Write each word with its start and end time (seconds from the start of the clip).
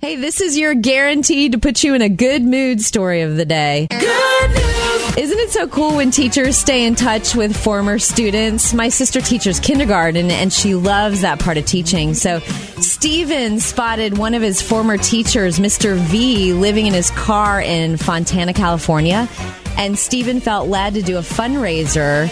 Hey, 0.00 0.14
this 0.14 0.40
is 0.40 0.56
your 0.56 0.76
guaranteed 0.76 1.50
to 1.50 1.58
put 1.58 1.82
you 1.82 1.92
in 1.94 2.02
a 2.02 2.08
good 2.08 2.44
mood 2.44 2.80
story 2.80 3.22
of 3.22 3.34
the 3.34 3.44
day. 3.44 3.88
Good 3.90 4.50
news! 4.50 5.16
Isn't 5.16 5.38
it 5.40 5.50
so 5.50 5.66
cool 5.66 5.96
when 5.96 6.12
teachers 6.12 6.56
stay 6.56 6.86
in 6.86 6.94
touch 6.94 7.34
with 7.34 7.56
former 7.56 7.98
students? 7.98 8.72
My 8.72 8.90
sister 8.90 9.20
teaches 9.20 9.58
kindergarten 9.58 10.30
and 10.30 10.52
she 10.52 10.76
loves 10.76 11.22
that 11.22 11.40
part 11.40 11.56
of 11.56 11.66
teaching. 11.66 12.14
So, 12.14 12.38
Steven 12.78 13.58
spotted 13.58 14.16
one 14.16 14.34
of 14.34 14.42
his 14.42 14.62
former 14.62 14.98
teachers, 14.98 15.58
Mr. 15.58 15.96
V, 15.96 16.52
living 16.52 16.86
in 16.86 16.94
his 16.94 17.10
car 17.10 17.60
in 17.60 17.96
Fontana, 17.96 18.52
California. 18.52 19.28
And 19.76 19.98
Steven 19.98 20.38
felt 20.38 20.68
led 20.68 20.94
to 20.94 21.02
do 21.02 21.16
a 21.16 21.22
fundraiser 21.22 22.30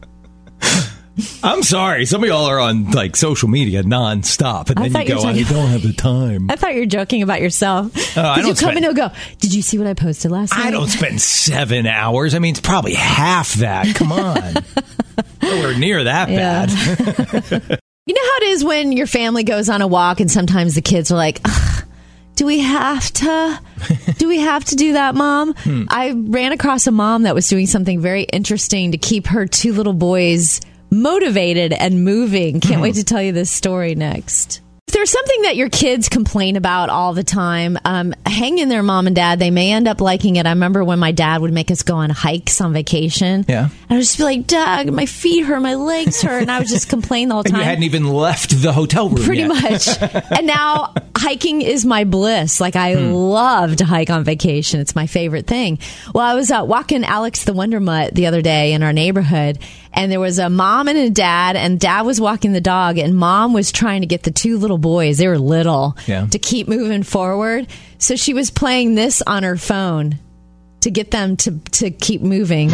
I'm 1.44 1.64
sorry. 1.64 2.06
Some 2.06 2.24
of 2.24 2.28
y'all 2.30 2.46
are 2.46 2.60
on 2.60 2.92
like 2.92 3.16
social 3.16 3.48
media 3.48 3.84
nonstop, 3.84 4.70
and 4.70 4.80
I 4.80 4.84
then 4.84 4.92
thought 4.92 5.08
you 5.08 5.14
you 5.16 5.20
go, 5.22 5.24
were 5.26 5.30
"I 5.30 5.44
don't 5.44 5.68
have 5.70 5.82
the 5.84 5.94
time." 5.94 6.50
I 6.52 6.56
thought 6.58 6.74
you 6.74 6.82
were 6.82 6.86
joking 6.86 7.22
about 7.22 7.42
yourself. 7.42 7.92
Oh, 8.18 8.22
I 8.22 8.36
Did 8.36 8.42
you 8.42 8.48
don't 8.54 8.60
come 8.60 8.72
spend- 8.74 8.86
and 8.86 8.96
go, 8.96 9.10
Did 9.40 9.54
you 9.54 9.62
see 9.62 9.78
what 9.78 9.88
I 9.88 9.94
posted 9.94 10.32
last 10.32 10.54
night? 10.54 10.66
I 10.68 10.72
don't 10.72 10.88
spend 10.90 11.22
seven 11.22 11.88
hours. 11.88 12.36
I 12.36 12.40
mean, 12.40 12.52
it's 12.52 12.60
probably 12.60 12.94
half 12.96 13.54
that. 13.56 13.96
Come 13.96 14.12
on, 14.12 14.56
nowhere 15.42 15.78
near 15.78 16.04
that 16.04 16.30
Yeah. 16.30 16.66
bad. 16.66 17.80
You 18.08 18.14
know 18.14 18.22
how 18.22 18.38
it 18.38 18.44
is 18.50 18.64
when 18.64 18.92
your 18.92 19.08
family 19.08 19.44
goes 19.44 19.68
on 19.68 19.82
a 19.82 19.88
walk 19.88 20.20
and 20.20 20.30
sometimes 20.30 20.76
the 20.76 20.82
kids 20.84 21.12
are 21.12 21.16
like, 21.16 21.42
"Ugh, 21.44 21.84
do 22.36 22.46
we 22.46 22.60
have 22.60 23.12
to? 23.14 23.60
Do 24.20 24.28
we 24.28 24.42
have 24.42 24.64
to 24.66 24.76
do 24.76 24.94
that, 24.94 25.16
mom? 25.16 25.56
Hmm. 25.56 25.86
I 25.90 26.12
ran 26.12 26.52
across 26.52 26.86
a 26.86 26.92
mom 26.92 27.24
that 27.24 27.34
was 27.34 27.48
doing 27.50 27.66
something 27.66 28.00
very 28.00 28.22
interesting 28.26 28.92
to 28.92 29.00
keep 29.00 29.26
her 29.28 29.48
two 29.48 29.74
little 29.74 29.94
boys 29.94 30.62
motivated 30.92 31.74
and 31.74 32.04
moving. 32.04 32.60
Can't 32.60 32.82
wait 32.82 32.96
to 32.96 33.04
tell 33.04 33.22
you 33.22 33.32
this 33.32 33.52
story 33.52 33.96
next. 33.96 34.62
If 34.88 34.94
there's 34.94 35.10
something 35.10 35.42
that 35.42 35.56
your 35.56 35.68
kids 35.70 36.10
complain 36.10 36.56
about 36.58 36.90
all 36.90 37.14
the 37.14 37.24
time, 37.24 37.78
um, 37.86 38.14
hang 38.26 38.60
in 38.60 38.70
there, 38.70 38.84
mom 38.84 39.08
and 39.08 39.16
dad. 39.16 39.40
They 39.40 39.50
may 39.50 39.72
end 39.74 39.88
up 39.88 40.00
liking 40.00 40.36
it. 40.36 40.46
I 40.46 40.52
remember 40.52 40.84
when 40.84 41.00
my 41.00 41.12
dad 41.12 41.42
would 41.42 41.52
make 41.52 41.72
us 41.72 41.82
go 41.82 41.96
on 41.96 42.12
hikes 42.12 42.62
on 42.62 42.72
vacation. 42.72 43.46
Yeah. 43.48 43.70
I 43.90 43.96
would 43.96 44.02
just 44.02 44.18
be 44.18 44.24
like, 44.24 44.46
Dad, 44.48 44.94
my 44.94 45.08
feet 45.08 45.42
hurt, 45.44 45.60
my 45.62 45.74
legs 45.74 46.22
hurt. 46.22 46.44
And 46.44 46.52
I 46.52 46.60
would 46.60 46.68
just 46.68 46.88
complain 46.88 47.30
the 47.30 47.34
whole 47.36 47.44
time 47.44 47.58
you 47.60 47.64
hadn't 47.66 47.84
even 47.84 48.06
left 48.06 48.62
the 48.62 48.72
hotel 48.72 49.10
room. 49.10 49.24
pretty 49.26 49.42
yet. 49.42 49.48
much. 49.50 49.88
and 50.38 50.46
now 50.48 50.94
hiking 51.18 51.62
is 51.64 51.84
my 51.84 52.04
bliss. 52.04 52.62
Like 52.62 52.76
I 52.76 52.94
Hmm. 52.94 53.12
love 53.12 53.78
to 53.78 53.86
hike 53.86 54.12
on 54.12 54.24
vacation. 54.24 54.80
It's 54.80 54.96
my 54.96 55.08
favorite 55.08 55.48
thing. 55.48 55.80
Well, 56.14 56.24
I 56.26 56.36
was 56.36 56.52
uh, 56.52 56.64
walking 56.64 57.04
Alex 57.04 57.44
the 57.44 57.54
Wonder 57.54 57.80
Mutt 57.80 58.14
the 58.14 58.28
other 58.28 58.42
day 58.44 58.74
in 58.74 58.84
our 58.84 58.94
neighborhood, 58.94 59.58
and 59.96 60.12
there 60.12 60.20
was 60.20 60.38
a 60.40 60.50
mom 60.50 60.88
and 60.88 60.98
a 60.98 61.10
dad, 61.10 61.56
and 61.56 61.80
dad 61.80 62.02
was 62.02 62.20
walking 62.22 62.52
the 62.52 62.62
dog, 62.62 62.98
and 62.98 63.16
mom 63.16 63.54
was 63.54 63.72
trying 63.72 64.02
to 64.02 64.08
get 64.08 64.24
the 64.24 64.32
two 64.32 64.58
little 64.58 64.78
boys. 64.78 65.18
They 65.18 65.28
were 65.28 65.40
little 65.40 65.98
Yeah. 66.06 66.28
to 66.28 66.38
keep 66.40 66.68
moving 66.68 67.04
forward. 67.04 67.68
So 67.98 68.16
she 68.16 68.34
was 68.34 68.52
playing 68.52 68.96
this 68.96 69.22
on 69.26 69.44
her 69.44 69.58
phone 69.58 70.20
to 70.82 70.92
get 70.92 71.10
them 71.12 71.36
to 71.38 71.60
to 71.72 71.90
keep 71.90 72.22
moving. 72.22 72.70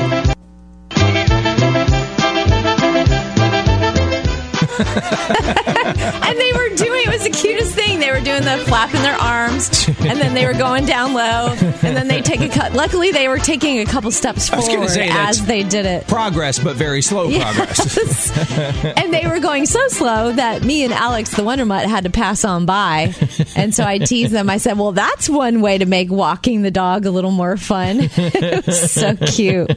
and 4.80 6.40
they 6.40 6.54
were 6.54 6.70
doing 6.76 7.02
it 7.04 7.10
was 7.10 7.24
the 7.24 7.30
cutest 7.30 7.74
thing. 7.76 8.00
They 8.00 8.12
were 8.12 8.22
doing 8.22 8.44
the 8.44 8.64
flapping 8.68 9.02
their 9.02 9.16
arms, 9.16 9.88
and 9.88 10.20
then 10.20 10.34
they 10.34 10.46
were 10.46 10.54
going 10.54 10.86
down 10.86 11.14
low, 11.14 11.54
and 11.82 11.96
then 11.96 12.08
they 12.08 12.22
take 12.22 12.42
a 12.42 12.50
cut. 12.50 12.74
Luckily, 12.74 13.12
they 13.12 13.28
were 13.28 13.38
taking 13.38 13.80
a 13.80 13.86
couple 13.86 14.12
steps 14.12 14.52
I 14.52 14.56
was 14.58 14.68
gonna 14.68 14.80
forward 14.80 14.94
say, 14.94 15.10
as 15.10 15.46
they 15.46 15.64
did 15.64 15.86
it. 15.86 16.08
Progress, 16.08 16.60
but 16.60 16.76
very 16.76 17.02
slow 17.02 17.30
progress. 17.32 18.32
And 19.02 19.14
they 19.14 19.28
were 19.28 19.40
going 19.40 19.66
so 19.66 19.86
slow 19.88 20.32
that 20.34 20.64
me 20.64 20.84
and 20.84 20.94
Alex, 20.94 21.36
the 21.36 21.44
Wonder 21.44 21.66
Mutt, 21.66 21.86
had 21.86 22.04
to 22.04 22.10
pass 22.10 22.44
on 22.46 22.66
by. 22.66 23.14
And 23.56 23.74
so 23.74 23.84
I 23.84 23.98
teased 23.98 24.32
them. 24.32 24.50
I 24.50 24.58
said, 24.58 24.78
"Well, 24.78 24.92
that's 24.92 25.30
one 25.30 25.62
way 25.62 25.78
to 25.78 25.86
make 25.86 26.10
walking 26.12 26.62
the 26.62 26.72
dog 26.72 27.06
a 27.06 27.12
little 27.12 27.32
more 27.32 27.58
fun." 27.58 28.10
so 28.10 29.16
cute. 29.16 29.72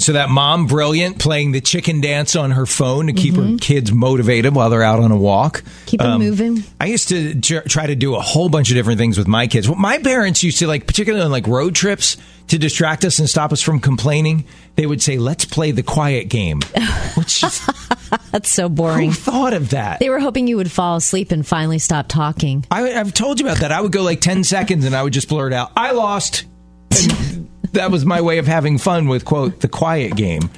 So 0.00 0.14
that 0.14 0.30
mom, 0.30 0.66
brilliant, 0.66 1.18
playing 1.18 1.52
the 1.52 1.60
chicken 1.60 2.00
dance 2.00 2.34
on 2.34 2.52
her 2.52 2.66
phone 2.66 3.06
to 3.08 3.12
keep 3.12 3.34
Mm-hmm. 3.34 3.52
her 3.52 3.58
kids 3.58 3.92
motivated 3.92 4.54
while 4.54 4.70
they're 4.70 4.82
out 4.82 4.98
on 5.00 5.12
a 5.12 5.16
walk. 5.16 5.62
Keep 5.86 6.02
'em 6.02 6.18
moving. 6.18 6.64
I 6.80 6.86
used 6.86 7.08
to 7.10 7.38
try 7.40 7.86
to 7.86 7.94
do 7.94 8.14
a 8.16 8.20
whole 8.20 8.48
bunch 8.48 8.70
of 8.70 8.76
different 8.76 8.98
things 8.98 9.18
with 9.18 9.28
my 9.28 9.46
kids. 9.46 9.68
Well, 9.68 9.78
my 9.78 9.98
parents 9.98 10.42
used 10.42 10.58
to 10.60 10.66
like, 10.66 10.86
particularly 10.86 11.24
on 11.24 11.30
like 11.30 11.46
road 11.46 11.74
trips, 11.74 12.16
to 12.48 12.58
distract 12.58 13.04
us 13.04 13.18
and 13.20 13.28
stop 13.30 13.52
us 13.52 13.60
from 13.62 13.78
complaining. 13.78 14.44
They 14.74 14.84
would 14.86 15.00
say, 15.02 15.18
"Let's 15.18 15.44
play 15.44 15.70
the 15.70 15.82
quiet 15.84 16.28
game," 16.28 16.60
which 17.14 17.44
is, 17.44 17.60
That's 18.32 18.48
so 18.48 18.68
boring. 18.68 19.10
who 19.10 19.14
thought 19.14 19.52
of 19.52 19.70
that? 19.70 20.00
They 20.00 20.08
were 20.10 20.18
hoping 20.18 20.48
you 20.48 20.56
would 20.56 20.70
fall 20.72 20.96
asleep 20.96 21.30
and 21.30 21.46
finally 21.46 21.78
stop 21.78 22.08
talking. 22.08 22.64
I, 22.70 22.94
I've 22.98 23.12
told 23.14 23.38
you 23.38 23.46
about 23.46 23.58
that. 23.60 23.70
I 23.70 23.80
would 23.80 23.92
go 23.92 24.02
like 24.02 24.20
10 24.20 24.42
seconds 24.44 24.84
and 24.84 24.96
I 24.96 25.02
would 25.04 25.12
just 25.12 25.28
blurt 25.28 25.52
out, 25.52 25.70
I 25.76 25.92
lost. 25.92 26.44
And 26.90 27.48
that 27.72 27.90
was 27.90 28.04
my 28.04 28.20
way 28.20 28.38
of 28.38 28.46
having 28.46 28.78
fun 28.78 29.08
with, 29.08 29.24
quote, 29.24 29.60
the 29.60 29.68
quiet 29.68 30.16
game. 30.16 30.50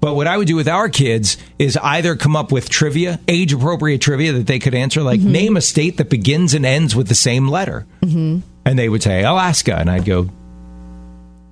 But 0.00 0.14
what 0.14 0.26
I 0.26 0.38
would 0.38 0.46
do 0.46 0.56
with 0.56 0.68
our 0.68 0.88
kids 0.88 1.36
is 1.58 1.76
either 1.76 2.16
come 2.16 2.34
up 2.34 2.50
with 2.50 2.70
trivia, 2.70 3.20
age 3.28 3.52
appropriate 3.52 4.00
trivia 4.00 4.32
that 4.32 4.46
they 4.46 4.58
could 4.58 4.74
answer, 4.74 5.02
like 5.02 5.20
name 5.20 5.58
a 5.58 5.60
state 5.60 5.98
that 5.98 6.08
begins 6.08 6.54
and 6.54 6.64
ends 6.64 6.96
with 6.96 7.08
the 7.08 7.14
same 7.14 7.48
letter. 7.48 7.86
Mm-hmm. 8.00 8.40
And 8.64 8.78
they 8.78 8.88
would 8.88 9.02
say, 9.02 9.22
Alaska. 9.24 9.76
And 9.76 9.90
I'd 9.90 10.06
go, 10.06 10.30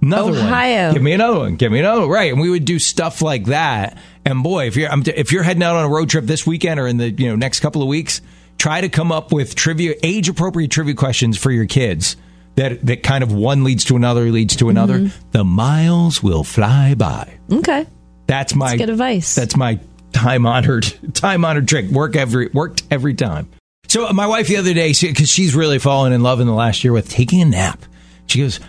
another 0.01 0.33
Ohio. 0.33 0.87
one. 0.87 0.95
Give 0.95 1.03
me 1.03 1.13
another 1.13 1.39
one. 1.39 1.57
Give 1.57 1.71
me 1.71 1.79
another 1.81 2.03
one. 2.03 2.11
Right. 2.11 2.33
And 2.33 2.41
we 2.41 2.49
would 2.49 2.65
do 2.65 2.79
stuff 2.79 3.21
like 3.21 3.47
that. 3.47 3.99
And 4.25 4.43
boy, 4.43 4.67
if 4.67 4.77
you're, 4.77 4.91
if 5.15 5.31
you're 5.31 5.43
heading 5.43 5.63
out 5.63 5.77
on 5.77 5.85
a 5.85 5.89
road 5.89 6.09
trip 6.09 6.25
this 6.25 6.47
weekend 6.47 6.81
or 6.81 6.87
in 6.87 6.97
the, 6.97 7.11
you 7.11 7.29
know, 7.29 7.37
next 7.37 7.61
couple 7.61 7.83
of 7.83 7.89
weeks, 7.89 8.23
try 8.57 8.81
to 8.81 8.89
come 8.89 9.13
up 9.13 9.31
with 9.31 9.57
trivia, 9.57 9.95
age 10.03 10.31
appropriate 10.31 10.71
trivia 10.71 10.95
questions 10.95 11.37
for 11.37 11.51
your 11.51 11.67
kids. 11.67 12.17
That, 12.59 12.85
that 12.87 13.03
kind 13.05 13.23
of 13.23 13.33
one 13.33 13.63
leads 13.63 13.85
to 13.85 13.95
another 13.95 14.31
leads 14.33 14.57
to 14.57 14.69
another. 14.69 15.13
The 15.31 15.45
miles 15.45 16.25
will 16.25 16.43
fly 16.43 16.97
by. 16.97 17.39
Okay. 17.53 17.87
That's 18.27 18.53
my 18.53 18.71
That's 18.71 18.81
good 18.81 18.91
advice. 18.91 19.37
That's 19.37 19.57
my 19.57 19.79
time 20.13 20.45
honored 20.45 20.93
time 21.15 21.45
honored 21.45 21.69
trick. 21.69 21.87
Work 21.87 22.17
every 22.17 22.49
worked 22.49 22.83
every 22.91 23.15
time. 23.15 23.49
So 23.87 24.09
uh, 24.09 24.13
my 24.13 24.27
wife 24.27 24.49
the 24.49 24.57
other 24.57 24.75
day, 24.75 24.89
because 24.89 25.29
she's 25.29 25.55
really 25.55 25.79
fallen 25.79 26.13
in 26.13 26.23
love 26.23 26.41
in 26.41 26.49
the 26.49 26.53
last 26.53 26.83
year 26.83 26.93
with 26.93 27.09
taking 27.09 27.41
a 27.41 27.45
nap. 27.45 27.81
She 28.29 28.41
goes, 28.41 28.61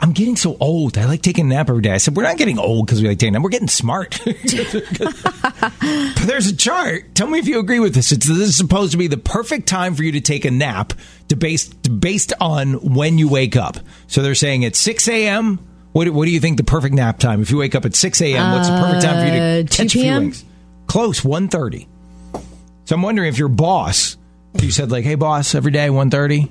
I'm 0.00 0.12
getting 0.12 0.34
so 0.36 0.56
old. 0.58 0.98
I 0.98 1.04
like 1.06 1.22
taking 1.22 1.46
a 1.46 1.54
nap 1.54 1.70
every 1.70 1.82
day. 1.82 1.92
I 1.92 1.98
said, 1.98 2.16
We're 2.16 2.24
not 2.24 2.36
getting 2.36 2.58
old 2.58 2.86
because 2.86 3.00
we 3.00 3.08
like 3.08 3.18
taking 3.18 3.34
a 3.34 3.38
nap. 3.38 3.44
We're 3.44 3.50
getting 3.50 3.68
smart. 3.68 4.20
but 4.24 6.16
there's 6.26 6.46
a 6.48 6.56
chart. 6.56 7.14
Tell 7.14 7.26
me 7.28 7.38
if 7.38 7.46
you 7.46 7.58
agree 7.58 7.80
with 7.80 7.94
this. 7.94 8.12
It's, 8.12 8.26
this 8.26 8.38
is 8.38 8.56
supposed 8.56 8.92
to 8.92 8.98
be 8.98 9.06
the 9.06 9.16
perfect 9.16 9.68
time 9.68 9.94
for 9.94 10.02
you 10.02 10.12
to 10.12 10.20
take 10.20 10.44
a 10.44 10.50
nap 10.50 10.92
to 11.28 11.36
based, 11.36 12.00
based 12.00 12.32
on 12.40 12.74
when 12.94 13.18
you 13.18 13.28
wake 13.28 13.56
up. 13.56 13.76
So 14.06 14.22
they're 14.22 14.34
saying 14.34 14.64
at 14.64 14.76
6 14.76 15.08
a.m. 15.08 15.58
What, 15.92 16.08
what 16.10 16.24
do 16.24 16.32
you 16.32 16.40
think 16.40 16.56
the 16.56 16.64
perfect 16.64 16.94
nap 16.94 17.18
time? 17.18 17.40
If 17.40 17.50
you 17.50 17.58
wake 17.58 17.74
up 17.76 17.84
at 17.84 17.94
6 17.94 18.20
a.m., 18.20 18.52
what's 18.52 18.68
the 18.68 18.76
perfect 18.76 19.02
time 19.02 19.20
for 19.20 19.32
you 19.32 19.40
to 19.40 19.60
Uh, 19.60 19.62
2 19.62 19.66
catch 19.68 19.86
a 19.86 19.88
few 19.90 20.02
p.m.? 20.02 20.22
wings? 20.24 20.44
Close, 20.88 21.20
1.30. 21.20 21.86
So 22.86 22.96
I'm 22.96 23.02
wondering 23.02 23.28
if 23.28 23.38
your 23.38 23.48
boss, 23.48 24.16
you 24.60 24.70
said 24.72 24.90
like, 24.90 25.04
hey 25.04 25.14
boss, 25.14 25.54
every 25.54 25.70
day 25.72 25.88
1.30, 25.88 26.50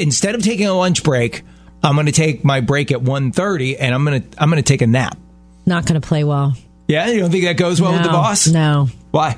instead 0.00 0.34
of 0.34 0.42
taking 0.42 0.66
a 0.66 0.72
lunch 0.74 1.02
break, 1.02 1.42
I'm 1.82 1.94
going 1.94 2.06
to 2.06 2.12
take 2.12 2.44
my 2.44 2.60
break 2.60 2.90
at 2.90 2.98
1.30 2.98 3.76
and 3.78 3.94
I'm 3.94 4.04
going 4.04 4.22
to 4.22 4.42
I'm 4.42 4.50
going 4.50 4.62
to 4.62 4.66
take 4.66 4.82
a 4.82 4.86
nap. 4.86 5.16
Not 5.64 5.86
going 5.86 6.00
to 6.00 6.06
play 6.06 6.24
well. 6.24 6.54
Yeah, 6.88 7.08
you 7.08 7.20
don't 7.20 7.30
think 7.30 7.44
that 7.44 7.56
goes 7.56 7.80
well 7.80 7.92
with 7.92 8.02
the 8.02 8.08
boss? 8.08 8.46
No. 8.46 8.88
Why? 9.10 9.36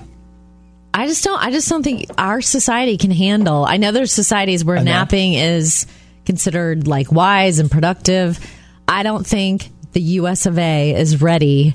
I 0.92 1.06
just 1.06 1.24
don't. 1.24 1.40
I 1.40 1.50
just 1.50 1.68
don't 1.68 1.82
think 1.82 2.06
our 2.18 2.40
society 2.40 2.96
can 2.96 3.10
handle. 3.10 3.64
I 3.64 3.76
know 3.76 3.92
there's 3.92 4.12
societies 4.12 4.64
where 4.64 4.82
napping 4.82 5.34
is 5.34 5.86
considered 6.26 6.86
like 6.86 7.12
wise 7.12 7.58
and 7.58 7.70
productive. 7.70 8.38
I 8.86 9.02
don't 9.02 9.26
think 9.26 9.70
the 9.92 10.00
U.S. 10.00 10.46
of 10.46 10.58
A. 10.58 10.94
is 10.94 11.22
ready 11.22 11.74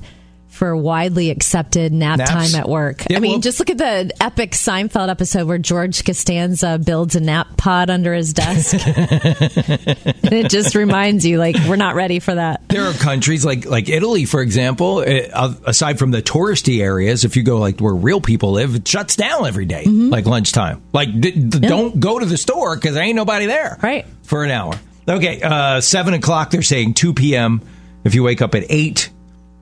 for 0.53 0.75
widely 0.77 1.29
accepted 1.29 1.91
nap 1.91 2.19
Naps? 2.19 2.31
time 2.31 2.55
at 2.59 2.69
work. 2.69 3.03
Yeah, 3.09 3.17
I 3.17 3.19
mean, 3.19 3.31
well- 3.33 3.39
just 3.41 3.59
look 3.59 3.69
at 3.69 3.77
the 3.77 4.11
epic 4.21 4.51
Seinfeld 4.51 5.09
episode 5.09 5.47
where 5.47 5.57
George 5.57 6.03
Costanza 6.05 6.79
builds 6.83 7.15
a 7.15 7.19
nap 7.19 7.57
pod 7.57 7.89
under 7.89 8.13
his 8.13 8.33
desk. 8.33 8.75
it 8.85 10.49
just 10.49 10.75
reminds 10.75 11.25
you, 11.25 11.37
like, 11.37 11.55
we're 11.67 11.75
not 11.75 11.95
ready 11.95 12.19
for 12.19 12.35
that. 12.35 12.67
There 12.69 12.83
are 12.85 12.93
countries 12.93 13.43
like 13.45 13.65
like 13.65 13.89
Italy, 13.89 14.25
for 14.25 14.41
example. 14.41 14.97
uh, 14.99 15.53
aside 15.65 15.99
from 15.99 16.11
the 16.11 16.21
touristy 16.21 16.81
areas, 16.81 17.25
if 17.25 17.35
you 17.35 17.43
go 17.43 17.57
like 17.57 17.79
where 17.79 17.93
real 17.93 18.21
people 18.21 18.51
live, 18.53 18.75
it 18.75 18.87
shuts 18.87 19.15
down 19.15 19.45
every 19.47 19.65
day, 19.65 19.83
Mm-hmm. 19.83 20.09
like 20.09 20.25
lunchtime. 20.25 20.81
Like 20.93 21.09
d- 21.19 21.31
d- 21.31 21.59
don't 21.59 21.99
go 21.99 22.19
to 22.19 22.25
the 22.25 22.37
store 22.37 22.75
because 22.75 22.93
there 22.93 23.03
ain't 23.03 23.15
nobody 23.15 23.45
there, 23.47 23.77
Right. 23.81 24.05
For 24.23 24.43
an 24.43 24.51
hour. 24.51 24.73
Okay, 25.07 25.41
uh, 25.41 25.81
seven 25.81 26.13
o'clock. 26.13 26.51
They're 26.51 26.61
saying 26.61 26.93
two 26.93 27.13
p.m. 27.13 27.61
If 28.05 28.15
you 28.15 28.23
wake 28.23 28.41
up 28.41 28.55
at 28.55 28.65
eight, 28.69 29.09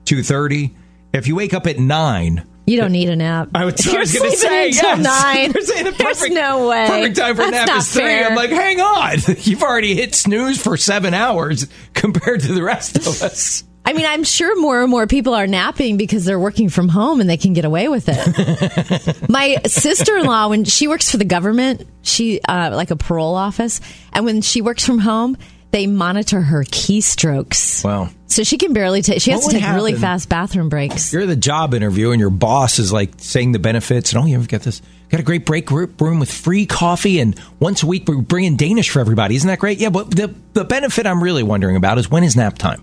two 0.04 0.22
thirty. 0.22 0.74
If 1.12 1.26
you 1.26 1.34
wake 1.36 1.54
up 1.54 1.66
at 1.66 1.78
nine. 1.78 2.46
You 2.66 2.80
don't 2.80 2.92
need 2.92 3.08
a 3.08 3.16
nap. 3.16 3.48
I 3.54 3.64
was, 3.64 3.86
I 3.86 3.90
you're 3.90 4.00
was 4.00 4.16
going 4.16 4.30
to 4.30 4.36
sleeping 4.36 4.50
say 4.50 4.66
until 4.68 4.88
yes. 4.90 5.24
nine. 5.24 5.52
They're 5.52 5.62
saying 5.62 5.84
the 5.84 5.90
There's 5.90 6.18
perfect, 6.18 6.34
no 6.34 6.68
way. 6.68 6.86
Perfect 6.86 7.16
time 7.16 7.36
for 7.36 7.42
a 7.42 7.50
nap 7.50 7.68
is 7.76 7.92
three. 7.92 8.02
fair. 8.02 8.28
I'm 8.28 8.36
like, 8.36 8.50
hang 8.50 8.80
on, 8.80 9.16
you've 9.38 9.62
already 9.62 9.96
hit 9.96 10.14
snooze 10.14 10.62
for 10.62 10.76
seven 10.76 11.12
hours 11.12 11.66
compared 11.94 12.40
to 12.42 12.52
the 12.52 12.62
rest 12.62 12.96
of 12.96 13.06
us. 13.22 13.64
I 13.84 13.94
mean, 13.94 14.06
I'm 14.06 14.22
sure 14.22 14.60
more 14.60 14.80
and 14.80 14.88
more 14.88 15.08
people 15.08 15.34
are 15.34 15.48
napping 15.48 15.96
because 15.96 16.24
they're 16.24 16.38
working 16.38 16.68
from 16.68 16.88
home 16.88 17.20
and 17.20 17.28
they 17.28 17.36
can 17.36 17.52
get 17.52 17.64
away 17.64 17.88
with 17.88 18.04
it. 18.06 19.28
My 19.28 19.56
sister-in-law, 19.66 20.50
when 20.50 20.64
she 20.64 20.86
works 20.86 21.10
for 21.10 21.16
the 21.16 21.24
government, 21.24 21.88
she 22.02 22.40
uh, 22.48 22.70
like 22.72 22.92
a 22.92 22.96
parole 22.96 23.34
office, 23.34 23.80
and 24.12 24.24
when 24.24 24.40
she 24.40 24.62
works 24.62 24.86
from 24.86 25.00
home, 25.00 25.36
they 25.72 25.86
monitor 25.86 26.40
her 26.40 26.64
keystrokes. 26.64 27.84
Wow. 27.84 28.10
So 28.26 28.44
she 28.44 28.56
can 28.56 28.72
barely 28.72 29.02
take. 29.02 29.20
She 29.20 29.30
has 29.30 29.42
What 29.42 29.50
to 29.50 29.56
would 29.56 29.62
take 29.62 29.74
really 29.74 29.94
fast 29.94 30.28
bathroom 30.28 30.68
breaks. 30.68 31.12
You're 31.12 31.26
the 31.26 31.36
job 31.36 31.74
interview, 31.74 32.12
and 32.12 32.20
your 32.20 32.30
boss 32.30 32.78
is 32.78 32.92
like 32.92 33.10
saying 33.18 33.52
the 33.52 33.58
benefits. 33.58 34.12
And 34.12 34.22
oh, 34.22 34.26
you 34.26 34.36
ever 34.36 34.46
get 34.46 34.62
this? 34.62 34.80
Got 35.10 35.20
a 35.20 35.24
great 35.24 35.44
break 35.44 35.70
room 35.70 36.18
with 36.18 36.32
free 36.32 36.64
coffee, 36.64 37.20
and 37.20 37.38
once 37.60 37.82
a 37.82 37.86
week 37.86 38.08
we 38.08 38.20
bring 38.20 38.44
in 38.44 38.56
Danish 38.56 38.88
for 38.88 39.00
everybody. 39.00 39.34
Isn't 39.36 39.48
that 39.48 39.58
great? 39.58 39.78
Yeah, 39.78 39.90
but 39.90 40.10
the 40.10 40.34
the 40.54 40.64
benefit 40.64 41.06
I'm 41.06 41.22
really 41.22 41.42
wondering 41.42 41.76
about 41.76 41.98
is 41.98 42.10
when 42.10 42.24
is 42.24 42.36
nap 42.36 42.56
time? 42.56 42.82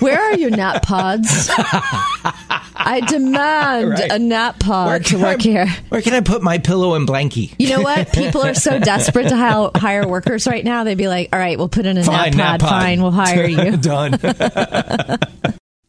Where 0.00 0.20
are 0.20 0.36
your 0.36 0.50
nap 0.50 0.82
pods? 0.82 1.50
I 2.86 3.00
demand 3.00 3.90
Right. 3.90 4.12
a 4.12 4.18
nap 4.18 4.58
pod 4.58 5.04
to 5.06 5.18
work 5.18 5.40
I, 5.40 5.42
here. 5.42 5.66
Where 5.90 6.02
can 6.02 6.14
I 6.14 6.20
put 6.20 6.42
my 6.42 6.58
pillow 6.58 6.94
and 6.94 7.06
blankie? 7.06 7.54
You 7.58 7.70
know 7.70 7.82
what? 7.82 8.12
People 8.12 8.42
are 8.42 8.54
so 8.54 8.78
desperate 8.78 9.28
to 9.28 9.36
hire, 9.36 9.70
hire 9.74 10.08
workers 10.08 10.46
right 10.46 10.64
now. 10.64 10.84
They'd 10.84 10.96
be 10.98 11.08
like, 11.08 11.28
"All 11.32 11.38
right, 11.38 11.56
we'll 11.58 11.68
put 11.68 11.86
in 11.86 11.98
a 11.98 12.04
Fine, 12.04 12.36
nap 12.36 12.60
pod. 12.60 12.60
nap 12.60 12.60
pod. 12.60 12.82
Fine, 12.82 13.02
we'll 13.02 13.10
hire 13.10 13.46
you." 13.46 13.76
Done. 13.76 14.14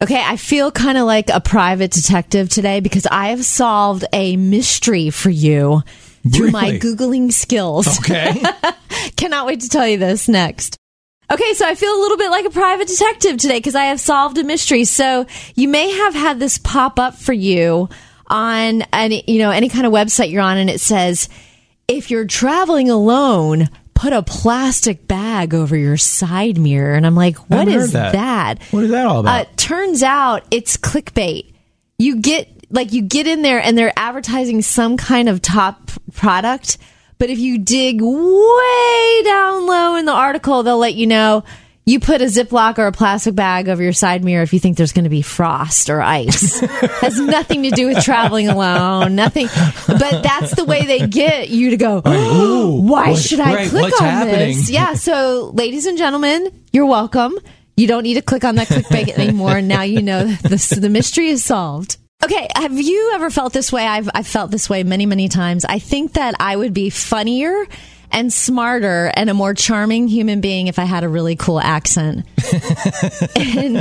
Okay, 0.04 0.20
I 0.20 0.36
feel 0.38 0.72
kind 0.72 0.98
of 0.98 1.06
like 1.06 1.30
a 1.30 1.40
private 1.40 1.92
detective 1.92 2.50
today 2.50 2.80
because 2.80 3.06
I 3.06 3.30
have 3.30 3.46
solved 3.46 4.04
a 4.12 4.36
mystery 4.36 5.12
for 5.12 5.30
you 5.30 5.84
through 6.34 6.50
my 6.52 6.72
googling 6.80 7.32
skills. 7.32 8.00
Okay. 8.00 8.42
Cannot 9.16 9.46
wait 9.46 9.62
to 9.62 9.70
tell 9.70 9.88
you 9.88 9.98
this 9.98 10.28
next. 10.28 10.78
Okay, 11.32 11.54
so 11.54 11.66
I 11.66 11.76
feel 11.76 11.96
a 11.96 12.02
little 12.02 12.18
bit 12.18 12.30
like 12.30 12.46
a 12.46 12.50
private 12.50 12.90
detective 12.90 13.38
today 13.38 13.58
because 13.58 13.76
I 13.76 13.86
have 13.86 14.02
solved 14.02 14.38
a 14.38 14.44
mystery. 14.44 14.84
So 14.84 15.26
you 15.56 15.70
may 15.70 15.90
have 15.90 16.14
had 16.14 16.40
this 16.40 16.58
pop 16.58 17.00
up 17.00 17.16
for 17.16 17.32
you 17.32 17.88
on 18.28 18.82
any, 18.92 19.24
you 19.28 19.40
know, 19.40 19.50
any 19.50 19.70
kind 19.70 19.86
of 19.86 19.94
website 19.94 20.32
you're 20.32 20.42
on, 20.42 20.58
and 20.58 20.70
it 20.70 20.82
says, 20.82 21.30
if 21.88 22.12
you're 22.12 22.28
traveling 22.28 22.90
alone, 22.90 23.70
put 23.94 24.12
a 24.12 24.24
plastic 24.24 25.08
bag 25.08 25.54
over 25.54 25.78
your 25.78 25.96
side 25.96 26.58
mirror. 26.58 26.96
And 26.96 27.06
I'm 27.06 27.16
like, 27.16 27.38
what 27.50 27.68
is 27.68 27.94
that. 27.94 28.14
that? 28.14 28.64
What 28.72 28.84
is 28.84 28.90
that 28.92 29.06
all 29.06 29.20
about? 29.20 29.48
Uh, 29.48 29.50
turns 29.56 30.04
out 30.04 30.44
it's 30.52 30.76
clickbait. 30.76 31.54
You 31.98 32.18
get 32.18 32.50
like 32.72 32.94
you 32.94 33.04
get 33.04 33.28
in 33.28 33.42
there 33.42 33.62
and 33.62 33.78
they're 33.78 33.94
advertising 33.96 34.62
some 34.64 34.98
kind 34.98 35.30
of 35.30 35.42
top 35.42 35.92
product, 36.14 36.78
but 37.22 37.30
if 37.30 37.38
you 37.38 37.60
dig 37.60 38.02
way 38.02 39.22
down 39.24 39.68
low 39.68 39.96
in 39.96 40.06
the 40.06 40.12
article, 40.12 40.64
they'll 40.64 40.80
let 40.80 40.96
you 40.96 41.06
know 41.06 41.44
you 41.86 42.00
put 42.00 42.20
a 42.20 42.26
Ziploc 42.26 42.80
or 42.80 42.88
a 42.88 42.92
plastic 42.92 43.36
bag 43.36 43.70
over 43.70 43.84
your 43.84 43.94
side 43.94 44.24
mirror 44.24 44.42
if 44.42 44.54
you 44.54 44.60
think 44.60 44.76
there's 44.76 44.92
going 44.92 45.04
to 45.04 45.10
be 45.12 45.22
frost 45.22 45.92
or 45.92 46.02
ice. 46.02 46.60
Has 47.02 47.20
nothing 47.20 47.62
to 47.62 47.70
do 47.70 47.86
with 47.90 48.04
traveling 48.04 48.48
alone. 48.48 49.14
Nothing. 49.14 49.50
But 49.86 50.24
that's 50.24 50.56
the 50.56 50.66
way 50.66 50.88
they 50.88 51.06
get 51.06 51.50
you 51.50 51.70
to 51.70 51.78
go. 51.78 52.02
Ooh, 52.08 52.82
Why 52.82 53.12
what- 53.12 53.20
should 53.20 53.40
I 53.40 53.54
right, 53.54 53.70
click 53.70 54.02
on 54.02 54.08
happening? 54.08 54.58
this? 54.58 54.72
Yeah. 54.72 54.96
So, 54.96 55.52
ladies 55.54 55.86
and 55.86 56.00
gentlemen, 56.00 56.52
you're 56.74 56.88
welcome. 56.88 57.38
You 57.78 57.86
don't 57.86 58.02
need 58.02 58.16
to 58.16 58.24
click 58.24 58.44
on 58.44 58.56
that 58.56 58.68
clickbait 58.68 59.10
anymore. 59.10 59.62
Now 59.62 59.84
you 59.84 60.02
know 60.02 60.26
the, 60.26 60.78
the 60.82 60.90
mystery 60.90 61.30
is 61.30 61.44
solved. 61.44 61.98
Okay, 62.24 62.48
have 62.56 62.80
you 62.80 63.12
ever 63.16 63.30
felt 63.30 63.54
this 63.54 63.72
way? 63.72 63.86
I've, 63.86 64.10
I've 64.14 64.28
felt 64.28 64.52
this 64.52 64.70
way 64.70 64.84
many, 64.84 65.06
many 65.06 65.28
times. 65.28 65.66
I 65.66 65.80
think 65.80 66.14
that 66.14 66.36
I 66.40 66.56
would 66.56 66.74
be 66.74 66.90
funnier 66.90 67.66
and 68.12 68.32
smarter 68.32 69.12
and 69.16 69.30
a 69.30 69.34
more 69.34 69.54
charming 69.54 70.08
human 70.08 70.42
being 70.42 70.68
if 70.68 70.80
I 70.80 70.84
had 70.84 71.04
a 71.04 71.10
really 71.10 71.36
cool 71.36 71.60
accent. 71.60 72.26
and 73.36 73.78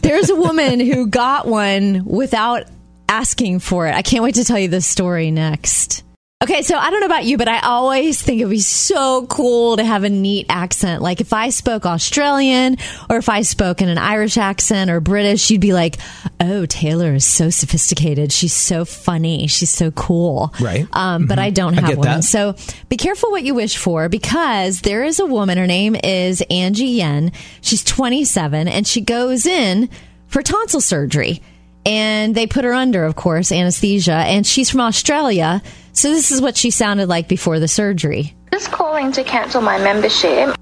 there's 0.00 0.30
a 0.30 0.36
woman 0.36 0.80
who 0.80 1.06
got 1.06 1.46
one 1.46 2.04
without 2.04 2.64
asking 3.08 3.60
for 3.60 3.86
it. 3.86 3.94
I 3.94 4.02
can't 4.02 4.24
wait 4.24 4.36
to 4.36 4.44
tell 4.44 4.58
you 4.58 4.68
this 4.68 4.86
story 4.86 5.30
next. 5.30 6.03
Okay, 6.44 6.60
so 6.60 6.76
I 6.76 6.90
don't 6.90 7.00
know 7.00 7.06
about 7.06 7.24
you, 7.24 7.38
but 7.38 7.48
I 7.48 7.60
always 7.60 8.20
think 8.20 8.38
it'd 8.38 8.50
be 8.50 8.58
so 8.58 9.26
cool 9.28 9.78
to 9.78 9.84
have 9.84 10.04
a 10.04 10.10
neat 10.10 10.44
accent. 10.50 11.00
Like 11.00 11.22
if 11.22 11.32
I 11.32 11.48
spoke 11.48 11.86
Australian 11.86 12.76
or 13.08 13.16
if 13.16 13.30
I 13.30 13.40
spoke 13.40 13.80
in 13.80 13.88
an 13.88 13.96
Irish 13.96 14.36
accent 14.36 14.90
or 14.90 15.00
British, 15.00 15.48
you'd 15.48 15.62
be 15.62 15.72
like, 15.72 15.96
oh, 16.40 16.66
Taylor 16.66 17.14
is 17.14 17.24
so 17.24 17.48
sophisticated. 17.48 18.30
She's 18.30 18.52
so 18.52 18.84
funny. 18.84 19.46
She's 19.46 19.70
so 19.70 19.90
cool. 19.92 20.52
Right. 20.60 20.86
Um, 20.92 21.24
but 21.24 21.38
I 21.38 21.48
don't 21.48 21.78
I 21.78 21.80
have 21.80 21.88
get 21.88 21.98
one. 21.98 22.08
that. 22.08 22.24
So 22.24 22.56
be 22.90 22.98
careful 22.98 23.30
what 23.30 23.42
you 23.42 23.54
wish 23.54 23.78
for 23.78 24.10
because 24.10 24.82
there 24.82 25.02
is 25.02 25.20
a 25.20 25.26
woman. 25.26 25.56
Her 25.56 25.66
name 25.66 25.96
is 25.96 26.42
Angie 26.50 26.84
Yen. 26.84 27.32
She's 27.62 27.82
27 27.82 28.68
and 28.68 28.86
she 28.86 29.00
goes 29.00 29.46
in 29.46 29.88
for 30.26 30.42
tonsil 30.42 30.82
surgery. 30.82 31.40
And 31.86 32.34
they 32.34 32.46
put 32.46 32.64
her 32.64 32.74
under, 32.74 33.04
of 33.04 33.16
course, 33.16 33.50
anesthesia. 33.50 34.12
And 34.12 34.46
she's 34.46 34.68
from 34.68 34.80
Australia. 34.80 35.62
So 35.94 36.10
this 36.10 36.32
is 36.32 36.40
what 36.40 36.56
she 36.56 36.70
sounded 36.70 37.08
like 37.08 37.28
before 37.28 37.60
the 37.60 37.68
surgery. 37.68 38.34
Just 38.52 38.70
calling 38.72 39.12
to 39.12 39.22
cancel 39.24 39.62
my 39.62 39.78
membership. 39.78 40.56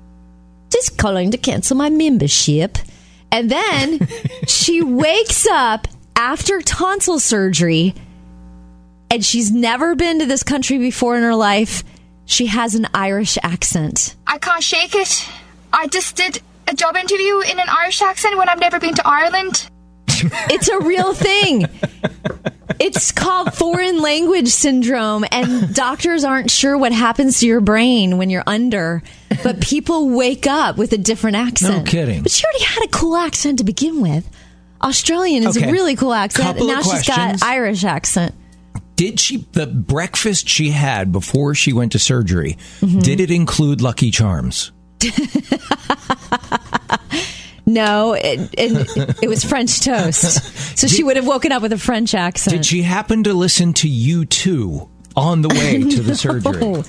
Just 0.71 0.99
calling 0.99 1.31
to 1.31 1.39
cancel 1.39 1.77
my 1.77 1.89
membership. 1.89 2.79
And 3.31 3.51
then 3.51 4.07
she 4.47 4.83
wakes 4.83 5.47
up 5.47 5.89
after 6.15 6.61
tonsil 6.61 7.19
surgery 7.19 7.95
and 9.11 9.25
she's 9.25 9.51
never 9.51 9.95
been 9.95 10.19
to 10.21 10.27
this 10.27 10.43
country 10.43 10.79
before 10.79 11.17
in 11.17 11.23
her 11.23 11.35
life. 11.35 11.83
She 12.27 12.47
has 12.47 12.75
an 12.75 12.87
Irish 12.95 13.39
accent. 13.43 14.15
I 14.27 14.39
can't 14.39 14.63
shake 14.63 14.95
it. 14.95 15.27
I 15.73 15.87
just 15.87 16.15
did 16.17 16.41
a 16.69 16.75
job 16.75 16.95
interview 16.95 17.41
in 17.41 17.59
an 17.59 17.69
Irish 17.69 18.03
accent 18.03 18.37
when 18.37 18.51
I've 18.51 18.61
never 18.61 18.79
been 18.79 18.95
to 18.95 19.07
Ireland. 19.07 19.69
It's 20.09 20.69
a 20.69 20.79
real 20.81 21.15
thing. 21.15 21.67
It's 22.83 23.13
called 23.13 23.55
foreign 23.55 24.01
language 24.03 24.49
syndrome, 24.49 25.25
and 25.31 25.73
doctors 25.75 26.25
aren't 26.25 26.51
sure 26.51 26.77
what 26.77 26.93
happens 26.93 27.39
to 27.41 27.47
your 27.47 27.61
brain 27.61 28.19
when 28.19 28.29
you're 28.29 28.43
under. 28.47 29.03
But 29.43 29.61
people 29.61 30.11
wake 30.11 30.47
up 30.47 30.77
with 30.77 30.93
a 30.93 30.99
different 30.99 31.37
accent. 31.37 31.85
No 31.87 31.91
kidding. 31.91 32.23
But 32.23 32.33
she 32.33 32.45
already 32.45 32.65
had 32.65 32.85
a 32.85 32.89
cool 32.89 33.17
accent 33.17 33.59
to 33.59 33.65
begin 33.65 34.01
with. 34.01 34.29
Australian 34.83 35.45
is 35.47 35.57
Okay. 35.57 35.69
a 35.69 35.73
really 35.73 35.95
cool 35.97 36.13
accent. 36.13 36.49
Couple 36.49 36.67
now 36.67 36.83
she's 36.83 37.07
got. 37.07 37.41
Irish 37.43 37.85
accent. 37.85 38.35
Did 38.97 39.21
she 39.21 39.47
the 39.53 39.67
breakfast 39.67 40.49
she 40.49 40.71
had 40.71 41.13
before 41.13 41.55
she 41.55 41.73
went 41.73 41.93
to 41.93 41.99
surgery? 41.99 42.59
Mm-hmm. 42.81 42.99
Did 43.01 43.21
it 43.21 43.31
include 43.31 43.81
Lucky 43.81 44.11
Charms? 44.11 44.73
No, 47.73 48.13
it, 48.13 48.51
it, 48.53 49.17
it 49.23 49.29
was 49.29 49.45
French 49.45 49.81
toast. 49.81 50.79
So 50.79 50.87
she 50.87 51.03
would 51.03 51.17
have 51.17 51.27
woken 51.27 51.53
up 51.53 51.63
with 51.63 51.73
a 51.73 51.79
French 51.79 52.15
accent. 52.15 52.57
Did 52.57 52.67
she 52.67 52.83
happen 52.83 53.25
to 53.25 53.33
listen 53.33 53.73
to 53.75 53.89
you 53.89 54.25
two 54.27 54.89
on 55.17 55.43
the 55.43 55.49
way 55.49 55.83
to 55.83 56.03
the 56.03 56.15
surgery? 56.17 56.83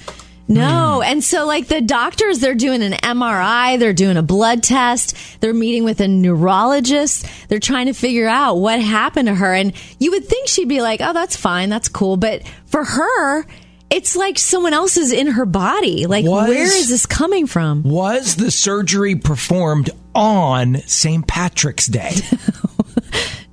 No. 0.48 0.98
Hmm. 0.98 1.04
And 1.04 1.24
so, 1.24 1.46
like, 1.46 1.68
the 1.68 1.82
doctors, 1.82 2.40
they're 2.40 2.56
doing 2.56 2.84
an 2.84 2.94
MRI, 2.94 3.80
they're 3.80 3.94
doing 3.94 4.18
a 4.18 4.24
blood 4.24 4.62
test, 4.62 5.16
they're 5.40 5.54
meeting 5.54 5.84
with 5.86 6.02
a 6.02 6.08
neurologist, 6.08 7.26
they're 7.48 7.60
trying 7.60 7.86
to 7.86 7.94
figure 7.94 8.28
out 8.28 8.56
what 8.56 8.82
happened 8.82 9.28
to 9.28 9.36
her. 9.36 9.54
And 9.54 9.74
you 10.00 10.12
would 10.12 10.26
think 10.26 10.50
she'd 10.50 10.68
be 10.68 10.82
like, 10.82 11.00
oh, 11.02 11.14
that's 11.14 11.38
fine, 11.38 11.70
that's 11.70 11.88
cool. 11.88 12.18
But 12.18 12.44
for 12.66 12.84
her, 12.84 13.46
it's 13.94 14.16
like 14.16 14.38
someone 14.40 14.74
else 14.74 14.98
is 14.98 15.12
in 15.12 15.28
her 15.28 15.46
body. 15.46 16.06
Like, 16.06 16.26
Was- 16.26 16.50
where 16.50 16.64
is 16.64 16.90
this 16.90 17.06
coming 17.06 17.48
from? 17.48 17.84
Was 17.84 18.36
the 18.36 18.52
surgery 18.52 19.16
performed 19.16 19.90
on 20.16 20.78
St. 20.88 21.26
Patrick's 21.28 21.88
Day? 21.88 22.12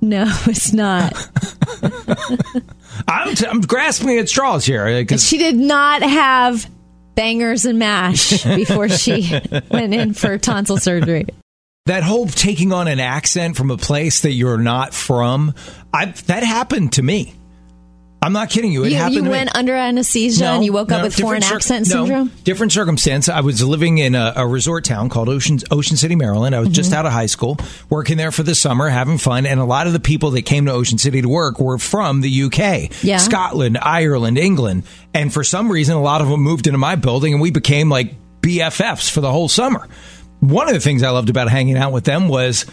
No, 0.03 0.25
it's 0.47 0.73
not. 0.73 1.13
I'm, 3.07 3.35
I'm 3.47 3.61
grasping 3.61 4.17
at 4.17 4.27
straws 4.29 4.65
here 4.65 4.87
uh, 4.87 4.99
because 4.99 5.23
she 5.23 5.37
did 5.37 5.55
not 5.55 6.01
have 6.01 6.67
bangers 7.13 7.65
and 7.65 7.77
mash 7.77 8.43
before 8.55 8.89
she 8.89 9.39
went 9.69 9.93
in 9.93 10.15
for 10.15 10.39
tonsil 10.39 10.77
surgery. 10.77 11.27
that 11.85 12.01
whole 12.01 12.25
taking 12.25 12.73
on 12.73 12.87
an 12.87 12.99
accent 12.99 13.55
from 13.57 13.69
a 13.69 13.77
place 13.77 14.21
that 14.21 14.31
you're 14.31 14.57
not 14.57 14.91
from, 14.95 15.53
I 15.93 16.05
that 16.25 16.43
happened 16.43 16.93
to 16.93 17.03
me. 17.03 17.35
I'm 18.23 18.33
not 18.33 18.51
kidding 18.51 18.71
you. 18.71 18.83
It 18.83 18.91
You, 18.91 18.97
happened. 18.97 19.15
you 19.25 19.29
went 19.31 19.55
under 19.55 19.73
anesthesia 19.73 20.45
and 20.45 20.63
you 20.63 20.71
woke 20.73 20.91
up 20.91 21.01
with 21.01 21.15
foreign 21.19 21.39
different 21.41 21.55
accent 21.61 21.89
no, 21.89 22.05
syndrome? 22.05 22.31
different 22.43 22.71
circumstance. 22.71 23.27
I 23.29 23.41
was 23.41 23.63
living 23.63 23.97
in 23.97 24.13
a, 24.13 24.33
a 24.35 24.45
resort 24.47 24.85
town 24.85 25.09
called 25.09 25.27
Ocean 25.27 25.57
Ocean 25.71 25.97
City, 25.97 26.15
Maryland. 26.15 26.53
I 26.55 26.59
was 26.59 26.67
Mm-hmm. 26.67 26.73
just 26.75 26.93
out 26.93 27.07
of 27.07 27.11
high 27.13 27.25
school, 27.25 27.57
working 27.89 28.17
there 28.17 28.31
for 28.31 28.43
the 28.43 28.53
summer, 28.53 28.89
having 28.89 29.17
fun, 29.17 29.47
and 29.47 29.59
a 29.59 29.65
lot 29.65 29.87
of 29.87 29.93
the 29.93 29.99
people 29.99 30.29
that 30.31 30.43
came 30.43 30.65
to 30.67 30.71
Ocean 30.71 30.99
City 30.99 31.21
to 31.23 31.27
work 31.29 31.59
were 31.59 31.79
from 31.79 32.21
the 32.21 32.43
UK, 32.43 32.91
Yeah. 33.03 33.17
Scotland, 33.17 33.79
Ireland, 33.81 34.37
England, 34.37 34.83
and 35.15 35.33
for 35.33 35.43
some 35.43 35.71
reason, 35.71 35.95
a 35.95 36.01
lot 36.01 36.21
of 36.21 36.27
them 36.29 36.41
moved 36.41 36.67
into 36.67 36.77
my 36.77 36.95
building, 36.95 37.33
and 37.33 37.41
we 37.41 37.49
became 37.49 37.89
like 37.89 38.13
BFFs 38.41 39.09
for 39.09 39.21
the 39.21 39.31
whole 39.31 39.49
summer. 39.49 39.87
One 40.41 40.67
of 40.67 40.73
the 40.75 40.79
things 40.79 41.01
I 41.01 41.09
loved 41.09 41.29
about 41.31 41.49
hanging 41.49 41.75
out 41.77 41.91
with 41.91 42.03
them 42.03 42.27
was. 42.27 42.65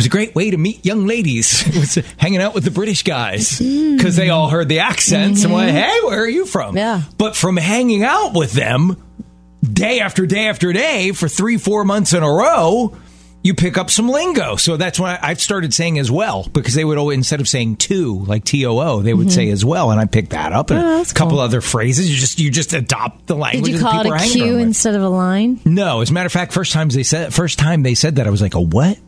It 0.00 0.04
was 0.04 0.06
a 0.06 0.10
great 0.10 0.34
way 0.34 0.50
to 0.50 0.56
meet 0.56 0.86
young 0.86 1.06
ladies. 1.06 1.62
Was 1.74 1.96
hanging 2.16 2.40
out 2.40 2.54
with 2.54 2.64
the 2.64 2.70
British 2.70 3.02
guys 3.02 3.58
because 3.58 4.16
they 4.16 4.30
all 4.30 4.48
heard 4.48 4.66
the 4.70 4.78
accents 4.78 5.44
and 5.44 5.52
went, 5.52 5.72
"Hey, 5.72 5.98
where 6.04 6.22
are 6.22 6.28
you 6.28 6.46
from?" 6.46 6.74
Yeah. 6.74 7.02
But 7.18 7.36
from 7.36 7.58
hanging 7.58 8.02
out 8.02 8.32
with 8.34 8.52
them 8.52 8.96
day 9.62 10.00
after 10.00 10.24
day 10.24 10.48
after 10.48 10.72
day 10.72 11.12
for 11.12 11.28
three, 11.28 11.58
four 11.58 11.84
months 11.84 12.14
in 12.14 12.22
a 12.22 12.26
row, 12.30 12.96
you 13.42 13.52
pick 13.54 13.76
up 13.76 13.90
some 13.90 14.08
lingo. 14.08 14.56
So 14.56 14.78
that's 14.78 14.98
why 14.98 15.18
I've 15.20 15.38
started 15.40 15.74
saying 15.74 15.98
as 15.98 16.10
well 16.10 16.48
because 16.50 16.72
they 16.72 16.84
would 16.84 16.96
always, 16.96 17.18
instead 17.18 17.40
of 17.42 17.48
saying 17.48 17.76
to, 17.76 18.20
like 18.20 18.44
T 18.44 18.64
O 18.64 18.78
O, 18.78 19.02
they 19.02 19.12
would 19.12 19.30
say 19.30 19.50
as 19.50 19.66
well. 19.66 19.90
And 19.90 20.00
I 20.00 20.06
picked 20.06 20.30
that 20.30 20.54
up 20.54 20.70
and 20.70 20.80
Mm-hmm. 20.80 20.88
Oh, 20.88 21.02
a 21.02 21.14
couple 21.14 21.32
cool. 21.32 21.40
other 21.40 21.60
phrases. 21.60 22.10
You 22.10 22.16
just, 22.16 22.38
you 22.38 22.50
just 22.50 22.72
adopt 22.72 23.26
the 23.26 23.36
language. 23.36 23.64
Did 23.72 23.80
you 23.80 23.86
call 23.86 24.00
it 24.00 24.06
a 24.10 24.32
cue 24.32 24.56
instead 24.56 24.94
of 24.94 25.02
a 25.02 25.08
line? 25.10 25.60
No, 25.66 26.00
as 26.00 26.08
a 26.08 26.12
matter 26.14 26.26
of 26.26 26.32
fact, 26.32 26.52
first 26.54 26.72
times 26.72 26.94
they 26.94 27.02
said, 27.02 27.34
first 27.34 27.58
time 27.58 27.82
they 27.82 27.94
said 27.94 28.16
that, 28.16 28.26
I 28.26 28.30
was 28.30 28.40
like, 28.40 28.54
a 28.54 28.60
what? 28.60 28.98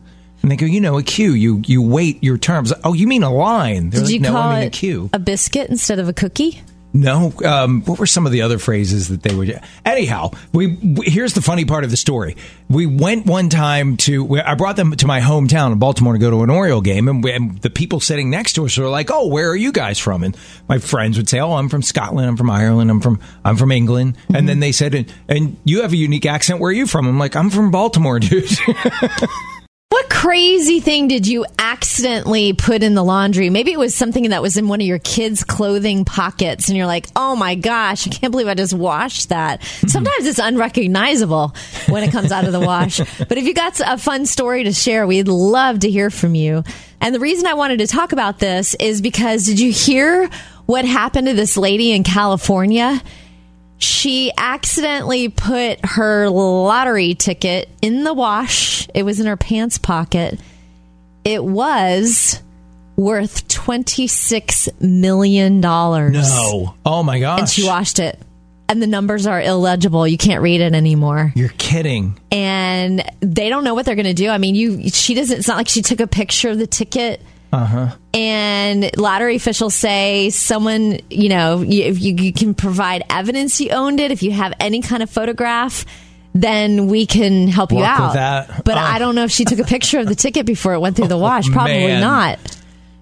And 0.43 0.51
they 0.51 0.55
go, 0.57 0.65
you 0.65 0.81
know, 0.81 0.97
a 0.97 1.03
queue. 1.03 1.33
You 1.33 1.61
you 1.65 1.81
wait 1.81 2.21
your 2.23 2.37
terms. 2.37 2.71
Oh, 2.83 2.93
you 2.93 3.07
mean 3.07 3.23
a 3.23 3.33
line? 3.33 3.89
They're 3.89 4.01
Did 4.01 4.05
like, 4.07 4.13
you 4.13 4.19
no, 4.19 4.31
call 4.33 4.41
I 4.43 4.53
mean 4.55 4.63
it 4.63 4.67
a 4.67 4.69
cue. 4.71 5.09
a 5.13 5.19
biscuit 5.19 5.69
instead 5.69 5.99
of 5.99 6.09
a 6.09 6.13
cookie? 6.13 6.61
No. 6.95 7.33
Um, 7.43 7.81
what 7.85 7.97
were 7.97 8.05
some 8.05 8.27
of 8.27 8.31
the 8.31 8.43
other 8.43 8.59
phrases 8.59 9.07
that 9.07 9.23
they 9.23 9.33
would? 9.33 9.59
Anyhow, 9.83 10.29
we, 10.51 10.67
we 10.75 11.05
here's 11.09 11.33
the 11.33 11.41
funny 11.41 11.65
part 11.65 11.83
of 11.85 11.89
the 11.89 11.97
story. 11.97 12.35
We 12.69 12.85
went 12.85 13.25
one 13.25 13.49
time 13.49 13.97
to. 13.97 14.23
we- 14.23 14.41
I 14.41 14.53
brought 14.53 14.75
them 14.75 14.91
to 14.91 15.07
my 15.07 15.19
hometown 15.19 15.71
in 15.71 15.79
Baltimore 15.79 16.13
to 16.13 16.19
go 16.19 16.29
to 16.29 16.43
an 16.43 16.51
Oriole 16.51 16.81
game, 16.81 17.07
and, 17.07 17.23
we, 17.23 17.31
and 17.31 17.57
the 17.61 17.71
people 17.71 17.99
sitting 17.99 18.29
next 18.29 18.53
to 18.53 18.65
us 18.65 18.77
were 18.77 18.89
like, 18.89 19.09
"Oh, 19.11 19.25
where 19.27 19.49
are 19.49 19.55
you 19.55 19.71
guys 19.71 19.97
from?" 19.97 20.23
And 20.23 20.37
my 20.67 20.77
friends 20.77 21.17
would 21.17 21.27
say, 21.29 21.39
"Oh, 21.39 21.53
I'm 21.53 21.67
from 21.69 21.81
Scotland. 21.81 22.27
I'm 22.27 22.37
from 22.37 22.51
Ireland. 22.51 22.91
I'm 22.91 23.01
from 23.01 23.19
I'm 23.43 23.55
from 23.57 23.71
England." 23.71 24.15
And 24.31 24.47
then 24.47 24.59
they 24.59 24.71
said, 24.71 24.93
and, 24.93 25.11
"And 25.27 25.57
you 25.63 25.81
have 25.81 25.93
a 25.93 25.97
unique 25.97 26.27
accent. 26.27 26.59
Where 26.59 26.69
are 26.69 26.73
you 26.73 26.85
from?" 26.85 27.07
I'm 27.07 27.17
like, 27.17 27.35
"I'm 27.35 27.49
from 27.49 27.71
Baltimore, 27.71 28.19
dude." 28.19 28.45
What 29.93 30.09
crazy 30.09 30.79
thing 30.79 31.07
did 31.07 31.27
you 31.27 31.45
accidentally 31.59 32.53
put 32.53 32.81
in 32.81 32.95
the 32.95 33.03
laundry? 33.03 33.51
Maybe 33.51 33.71
it 33.71 33.77
was 33.77 33.93
something 33.93 34.31
that 34.31 34.41
was 34.41 34.57
in 34.57 34.67
one 34.67 34.81
of 34.81 34.87
your 34.87 34.97
kids' 34.97 35.43
clothing 35.43 36.03
pockets, 36.03 36.67
and 36.67 36.75
you're 36.75 36.87
like, 36.87 37.05
oh 37.15 37.35
my 37.35 37.53
gosh, 37.53 38.07
I 38.07 38.09
can't 38.09 38.31
believe 38.31 38.47
I 38.47 38.55
just 38.55 38.73
washed 38.73 39.29
that. 39.29 39.63
Sometimes 39.87 40.25
it's 40.25 40.39
unrecognizable 40.39 41.53
when 41.89 42.01
it 42.01 42.11
comes 42.11 42.31
out 42.31 42.45
of 42.45 42.53
the 42.53 42.59
wash. 42.59 43.01
But 43.29 43.37
if 43.37 43.45
you 43.45 43.53
got 43.53 43.79
a 43.85 43.99
fun 43.99 44.25
story 44.25 44.63
to 44.63 44.73
share, 44.73 45.05
we'd 45.05 45.27
love 45.27 45.81
to 45.81 45.91
hear 45.91 46.09
from 46.09 46.33
you. 46.33 46.63
And 46.99 47.13
the 47.13 47.19
reason 47.19 47.45
I 47.45 47.53
wanted 47.53 47.77
to 47.77 47.85
talk 47.85 48.13
about 48.13 48.39
this 48.39 48.73
is 48.79 48.99
because 48.99 49.45
did 49.45 49.59
you 49.59 49.71
hear 49.71 50.27
what 50.65 50.85
happened 50.85 51.27
to 51.27 51.35
this 51.35 51.55
lady 51.55 51.91
in 51.91 52.03
California? 52.03 52.99
She 53.83 54.31
accidentally 54.37 55.29
put 55.29 55.79
her 55.85 56.29
lottery 56.29 57.15
ticket 57.15 57.69
in 57.81 58.03
the 58.03 58.13
wash. 58.13 58.87
It 58.93 59.03
was 59.03 59.19
in 59.19 59.25
her 59.27 59.37
pants 59.37 59.77
pocket. 59.77 60.39
It 61.25 61.43
was 61.43 62.41
worth 62.95 63.47
$26 63.47 64.81
million. 64.81 65.59
no. 65.59 66.75
Oh 66.85 67.03
my 67.03 67.19
gosh. 67.19 67.39
And 67.39 67.49
she 67.49 67.65
washed 67.65 67.99
it. 67.99 68.19
And 68.69 68.81
the 68.81 68.87
numbers 68.87 69.27
are 69.27 69.41
illegible. 69.41 70.07
You 70.07 70.17
can't 70.17 70.41
read 70.41 70.61
it 70.61 70.73
anymore. 70.73 71.33
You're 71.35 71.49
kidding. 71.49 72.17
And 72.31 73.03
they 73.19 73.49
don't 73.49 73.63
know 73.63 73.73
what 73.73 73.85
they're 73.85 73.95
going 73.95 74.05
to 74.05 74.13
do. 74.13 74.29
I 74.29 74.37
mean, 74.37 74.55
you 74.55 74.89
she 74.89 75.13
doesn't 75.13 75.39
it's 75.39 75.47
not 75.47 75.57
like 75.57 75.67
she 75.67 75.81
took 75.81 75.99
a 75.99 76.07
picture 76.07 76.49
of 76.49 76.57
the 76.57 76.67
ticket. 76.67 77.21
Uh-huh. 77.53 77.95
And 78.15 78.89
lottery 78.97 79.35
officials 79.35 79.75
say 79.75 80.31
someone, 80.31 80.99
you 81.09 81.29
know, 81.29 81.61
you, 81.61 81.83
if 81.83 82.01
you, 82.01 82.15
you 82.15 82.33
can 82.33 82.55
provide 82.55 83.03
evidence 83.09 83.61
you 83.61 83.69
owned 83.69 83.99
it, 83.99 84.11
if 84.11 84.23
you 84.23 84.31
have 84.31 84.53
any 84.59 84.81
kind 84.81 85.03
of 85.03 85.09
photograph, 85.09 85.85
then 86.33 86.87
we 86.87 87.05
can 87.05 87.47
help 87.47 87.71
you 87.71 87.77
Work 87.77 87.87
out. 87.87 88.47
But 88.65 88.77
Oh. 88.77 88.81
I 88.81 88.97
don't 88.97 89.13
know 89.13 89.25
if 89.25 89.31
she 89.31 89.45
took 89.45 89.59
a 89.59 89.63
picture 89.65 89.99
of 89.99 90.07
the 90.07 90.15
ticket 90.15 90.47
before 90.47 90.73
it 90.73 90.79
went 90.79 90.95
through 90.95 91.09
the 91.09 91.17
wash. 91.27 91.47
Probably 91.49 91.85
man. 91.85 92.01
not. 92.01 92.39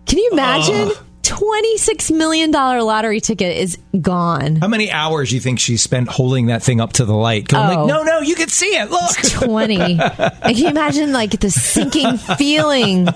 Can 0.05 0.17
you 0.17 0.29
imagine? 0.33 0.91
$26 1.23 2.11
million 2.15 2.51
lottery 2.51 3.21
ticket 3.21 3.55
is 3.55 3.77
gone. 4.01 4.57
How 4.57 4.67
many 4.67 4.91
hours 4.91 5.29
do 5.29 5.35
you 5.35 5.41
think 5.41 5.59
she 5.59 5.77
spent 5.77 6.09
holding 6.09 6.47
that 6.47 6.61
thing 6.61 6.81
up 6.81 6.93
to 6.93 7.05
the 7.05 7.13
light? 7.13 7.53
Oh. 7.53 7.57
like, 7.57 7.87
no, 7.87 8.03
no, 8.03 8.19
you 8.19 8.35
can 8.35 8.49
see 8.49 8.75
it. 8.75 8.89
Look. 8.89 9.15
20. 9.47 9.75
and 9.99 9.99
can 9.99 10.55
you 10.55 10.67
imagine 10.67 11.13
like 11.13 11.31
the 11.39 11.49
sinking 11.49 12.17
feeling 12.17 13.07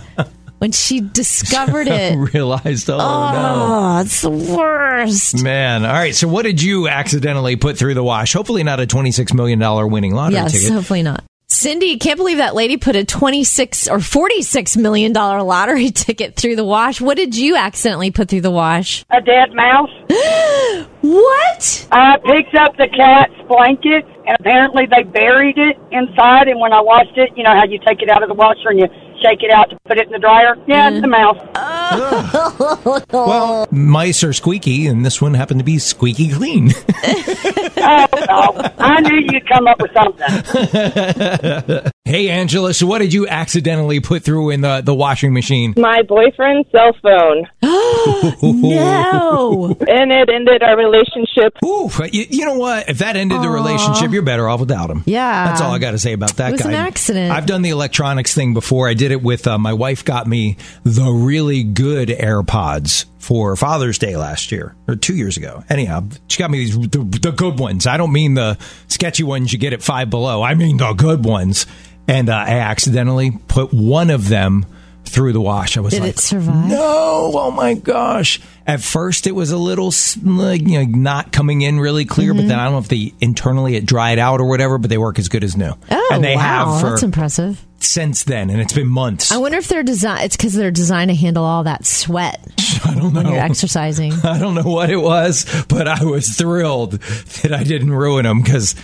when 0.60 0.72
she 0.72 1.02
discovered 1.02 1.88
it? 1.88 2.16
Realized, 2.34 2.90
oh, 2.90 2.98
Oh, 3.00 4.02
it's 4.02 4.22
the 4.22 4.30
worst. 4.30 5.44
Man. 5.44 5.86
All 5.86 5.94
right. 5.94 6.16
So, 6.16 6.28
what 6.28 6.44
did 6.44 6.62
you 6.62 6.88
accidentally 6.88 7.56
put 7.56 7.78
through 7.78 7.94
the 7.94 8.04
wash? 8.04 8.34
Hopefully, 8.34 8.64
not 8.64 8.80
a 8.80 8.88
$26 8.88 9.34
million 9.34 9.60
winning 9.92 10.14
lottery 10.14 10.36
Yes, 10.36 10.52
ticket. 10.54 10.72
hopefully 10.74 11.04
not. 11.04 11.24
Cindy, 11.48 12.00
can't 12.00 12.18
believe 12.18 12.38
that 12.38 12.56
lady 12.56 12.76
put 12.76 12.96
a 12.96 13.06
26 13.06 13.88
or 13.88 14.00
46 14.00 14.78
million 14.78 15.14
dollar 15.14 15.44
lottery 15.44 15.90
ticket 15.92 16.36
through 16.36 16.56
the 16.56 16.66
wash. 16.66 17.00
What 17.00 17.18
did 17.18 17.36
you 17.38 17.56
accidentally 17.56 18.10
put 18.12 18.30
through 18.30 18.42
the 18.42 18.52
wash? 18.52 19.06
a 19.12 19.22
dead 19.22 19.54
mouse. 19.54 19.90
What? 21.06 21.88
I 21.92 22.18
picked 22.18 22.56
up 22.56 22.76
the 22.78 22.88
cat's 22.90 23.38
blanket, 23.48 24.06
and 24.26 24.36
apparently 24.40 24.86
they 24.90 25.04
buried 25.04 25.58
it 25.58 25.78
inside. 25.92 26.48
And 26.48 26.60
when 26.60 26.74
I 26.74 26.82
washed 26.82 27.16
it, 27.16 27.30
you 27.38 27.44
know 27.44 27.54
how 27.54 27.66
you 27.66 27.78
take 27.86 28.02
it 28.02 28.10
out 28.10 28.24
of 28.24 28.30
the 28.30 28.34
washer 28.34 28.70
and 28.74 28.80
you 28.80 28.88
shake 29.22 29.44
it 29.44 29.52
out 29.52 29.70
to 29.70 29.78
put 29.86 29.98
it 29.98 30.08
in 30.08 30.12
the 30.12 30.20
dryer? 30.20 30.56
Yeah, 30.68 30.90
it's 30.92 31.04
a 31.04 31.08
mouse. 31.08 31.38
Well, 33.12 33.68
mice 33.72 34.24
are 34.24 34.34
squeaky, 34.34 34.88
and 34.88 35.06
this 35.06 35.22
one 35.22 35.34
happened 35.34 35.60
to 35.60 35.64
be 35.64 35.80
squeaky 35.80 36.32
clean. 36.32 36.72
Oh, 37.88 38.08
no. 38.12 38.72
I 38.80 39.00
knew 39.02 39.20
you'd 39.32 39.48
come 39.48 39.68
up 39.68 39.80
with 39.80 39.92
something. 39.94 41.92
hey, 42.06 42.30
Angela. 42.30 42.74
So, 42.74 42.88
what 42.88 43.00
did 43.00 43.14
you 43.14 43.28
accidentally 43.28 44.00
put 44.00 44.24
through 44.24 44.52
in 44.52 44.62
the, 44.62 44.82
the 44.82 44.94
washing 44.94 45.34
machine? 45.34 45.74
my 45.78 46.02
boyfriend's 46.04 46.70
cell 46.72 46.94
phone, 47.02 47.48
No. 48.42 49.76
and 49.88 50.12
it 50.12 50.30
ended 50.30 50.64
our 50.64 50.78
relationship. 50.78 51.58
Ooh, 51.64 51.90
you, 52.12 52.26
you 52.30 52.46
know 52.46 52.58
what? 52.58 52.90
If 52.90 53.00
that 53.00 53.16
ended 53.16 53.42
the 53.42 53.50
relationship, 53.50 54.12
you're 54.12 54.22
better 54.22 54.48
off 54.48 54.60
without 54.60 54.90
him. 54.90 55.04
Yeah. 55.06 55.46
That's 55.48 55.62
all 55.62 55.72
I 55.72 55.80
got 55.80 55.92
to 55.92 56.00
say 56.00 56.14
about 56.14 56.36
that 56.38 56.50
It 56.50 56.52
was 56.54 56.62
guy. 56.62 56.70
an 56.70 56.76
accident. 56.76 57.32
I've 57.32 57.46
done 57.46 57.62
the 57.62 57.70
electronics 57.70 58.34
thing 58.34 58.54
before. 58.54 58.88
I 58.88 58.94
did 58.94 59.12
it 59.12 59.22
with 59.22 59.48
uh, 59.48 59.58
my 59.58 59.74
wife. 59.74 60.06
Got 60.06 60.28
me 60.28 60.58
the 60.84 61.10
really 61.12 61.64
good 61.64 62.10
AirPods 62.10 63.06
for 63.26 63.56
Father's 63.56 63.98
Day 63.98 64.16
last 64.16 64.52
year 64.52 64.76
or 64.88 64.96
two 64.96 65.16
years 65.16 65.36
ago. 65.36 65.64
Anyhow, 65.68 66.08
she 66.28 66.38
got 66.38 66.52
me 66.52 66.60
these 66.60 66.78
the, 66.78 67.00
the 67.00 67.32
good 67.32 67.58
ones. 67.60 67.88
I 67.88 67.98
don't 67.98 68.12
mean 68.14 68.36
the 68.36 68.58
sketchy 68.88 69.24
ones 69.24 69.52
you 69.52 69.58
get 69.58 69.74
at 69.74 69.82
Five 69.82 70.10
Below. 70.12 70.44
I 70.44 70.54
mean 70.54 70.78
the 70.78 70.94
good 70.94 71.26
ones. 71.26 71.66
And 72.08 72.30
uh, 72.30 72.36
I 72.36 72.60
accidentally 72.60 73.32
put 73.48 73.74
one 73.74 74.12
of 74.12 74.30
them 74.30 74.68
through 75.06 75.34
the 75.34 75.42
wash. 75.42 75.76
I 75.76 75.80
was 75.82 75.94
Did 75.94 76.02
like, 76.04 76.10
it 76.12 76.20
survive? 76.20 76.70
No, 76.70 77.32
oh 77.34 77.52
my 77.52 77.74
gosh. 77.74 78.40
At 78.68 78.82
first, 78.82 79.26
it 79.28 79.32
was 79.34 79.50
a 79.52 79.58
little 79.58 79.92
like 80.24 80.62
you 80.62 80.84
know 80.84 80.86
not 80.86 81.32
coming 81.32 81.62
in 81.64 81.80
really 81.80 82.06
clear, 82.06 82.32
Mm-hmm. 82.34 82.42
but 82.42 82.48
then 82.48 82.60
I 82.60 82.66
don't 82.66 82.74
know 82.74 82.80
if 82.80 82.88
the 82.90 83.12
internally 83.22 83.76
it 83.76 83.86
dried 83.88 84.20
out 84.20 84.40
or 84.40 84.46
whatever. 84.48 84.78
But 84.78 84.90
they 84.92 84.98
work 85.00 85.18
as 85.18 85.30
good 85.30 85.44
as 85.44 85.58
new, 85.58 85.74
Oh, 85.90 86.10
and 86.14 86.24
they 86.24 86.36
wow, 86.36 86.74
have 86.74 86.82
for 86.82 86.90
that's 86.92 87.04
impressive. 87.04 87.64
since 87.80 88.24
then, 88.24 88.50
and 88.52 88.60
it's 88.62 88.74
been 88.74 88.88
months. 88.88 89.32
I 89.32 89.38
wonder 89.38 89.58
if 89.58 89.68
they're 89.68 89.84
designed. 89.84 90.26
It's 90.26 90.36
because 90.38 90.54
they're 90.54 90.72
designed 90.72 91.10
to 91.10 91.16
handle 91.16 91.44
all 91.44 91.64
that 91.64 91.86
sweat 91.86 92.40
I 92.86 92.94
don't 92.96 93.14
when 93.14 93.24
know. 93.24 93.32
you're 93.34 93.42
exercising. 93.42 94.14
I 94.24 94.40
don't 94.40 94.56
know 94.56 94.64
what 94.64 94.90
it 94.90 94.98
was, 94.98 95.46
but 95.68 95.88
I 95.88 96.04
was 96.04 96.30
thrilled 96.30 96.94
that 96.94 97.54
I 97.54 97.64
didn't 97.64 97.92
ruin 97.92 98.26
them 98.26 98.42
because 98.42 98.76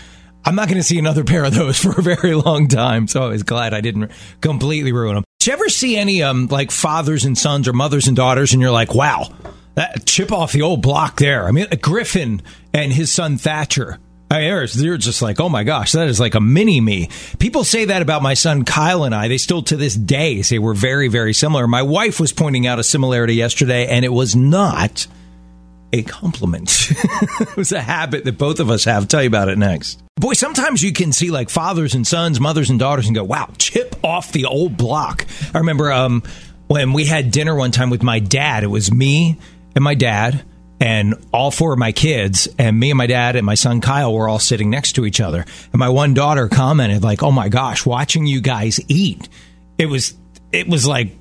I'm 0.44 0.56
not 0.56 0.68
going 0.68 0.78
to 0.80 0.84
see 0.84 0.98
another 1.00 1.24
pair 1.24 1.44
of 1.44 1.54
those 1.54 1.78
for 1.84 1.92
a 1.92 2.02
very 2.02 2.34
long 2.34 2.68
time. 2.68 3.08
So 3.08 3.24
I 3.24 3.28
was 3.28 3.44
glad 3.44 3.74
I 3.74 3.82
didn't 3.82 4.12
completely 4.42 4.92
ruin 4.92 5.16
them. 5.16 5.24
Did 5.40 5.48
you 5.48 5.54
ever 5.54 5.70
see 5.70 5.98
any 5.98 6.22
um 6.24 6.48
like 6.48 6.72
fathers 6.72 7.26
and 7.26 7.38
sons 7.38 7.68
or 7.68 7.74
mothers 7.74 8.08
and 8.08 8.16
daughters, 8.16 8.54
and 8.54 8.62
you're 8.62 8.72
like, 8.72 8.94
wow, 8.94 9.30
that 9.76 10.06
chip 10.06 10.32
off 10.32 10.52
the 10.52 10.62
old 10.62 10.82
block 10.82 11.18
there? 11.18 11.48
I 11.48 11.52
mean, 11.52 11.68
Griffin 11.82 12.42
and 12.74 12.92
his 12.94 13.12
son 13.12 13.38
Thatcher. 13.38 14.00
I 14.32 14.40
mean, 14.40 14.68
they're, 14.76 14.98
just 14.98 15.22
like, 15.22 15.42
oh 15.42 15.50
my 15.50 15.66
gosh, 15.66 15.92
that 15.92 16.08
is 16.08 16.18
like 16.18 16.36
a 16.36 16.40
mini 16.40 16.80
me. 16.80 17.10
People 17.38 17.66
say 17.66 17.86
that 17.86 18.02
about 18.02 18.22
my 18.22 18.34
son 18.34 18.64
Kyle 18.64 19.04
and 19.04 19.14
I. 19.14 19.28
They 19.28 19.38
still 19.38 19.62
to 19.64 19.76
this 19.76 19.94
day 19.94 20.42
say 20.42 20.58
we're 20.58 20.74
very, 20.74 21.10
very 21.10 21.34
similar. 21.34 21.68
My 21.68 21.82
wife 21.82 22.18
was 22.18 22.32
pointing 22.32 22.66
out 22.66 22.80
a 22.80 22.84
similarity 22.84 23.36
yesterday, 23.36 23.88
and 23.88 24.06
it 24.06 24.14
was 24.14 24.34
not 24.34 25.06
a 25.92 26.04
compliment. 26.04 26.92
it 26.92 27.58
was 27.58 27.74
a 27.74 27.82
habit 27.82 28.24
that 28.24 28.38
both 28.38 28.62
of 28.62 28.70
us 28.70 28.86
have. 28.86 29.10
tell 29.10 29.22
you 29.22 29.28
about 29.28 29.50
it 29.50 29.58
next. 29.58 30.02
Boy, 30.16 30.32
sometimes 30.32 30.82
you 30.82 30.94
can 30.94 31.12
see 31.12 31.30
like 31.30 31.50
fathers 31.50 31.94
and 31.94 32.08
sons, 32.08 32.40
mothers 32.40 32.70
and 32.70 32.80
daughters, 32.80 33.08
and 33.08 33.16
go, 33.16 33.26
"Wow, 33.26 33.50
chip 33.58 33.98
off 34.02 34.32
the 34.32 34.46
old 34.46 34.78
block." 34.78 35.26
I 35.54 35.58
remember 35.58 35.92
um, 35.92 36.24
when 36.68 36.94
we 36.94 37.06
had 37.06 37.32
dinner 37.32 37.54
one 37.54 37.72
time 37.72 37.90
with 37.90 38.02
my 38.02 38.20
dad. 38.20 38.64
It 38.64 38.68
was 38.68 38.94
me 38.94 39.40
and 39.76 39.84
my 39.84 39.96
dad. 39.96 40.46
And 40.82 41.14
all 41.32 41.52
four 41.52 41.74
of 41.74 41.80
my 41.80 41.92
kids, 41.92 42.48
and 42.58 42.78
me 42.78 42.90
and 42.90 42.98
my 42.98 43.06
dad 43.06 43.36
and 43.36 43.46
my 43.46 43.54
son 43.54 43.82
Kyle 43.82 44.14
were 44.14 44.28
all 44.28 44.40
sitting 44.40 44.72
next 44.72 44.94
to 44.94 45.06
each 45.06 45.22
other. 45.22 45.46
And 45.72 45.80
my 45.80 45.90
one 45.90 46.16
daughter 46.16 46.50
commented, 46.50 47.04
like, 47.04 47.22
"Oh 47.22 47.32
my 47.32 47.50
gosh, 47.50 47.86
watching 47.86 48.26
you 48.26 48.42
guys 48.42 48.80
eat, 48.88 49.30
it 49.78 49.86
was, 49.86 50.16
it 50.52 50.68
was 50.68 50.88
like 50.88 51.16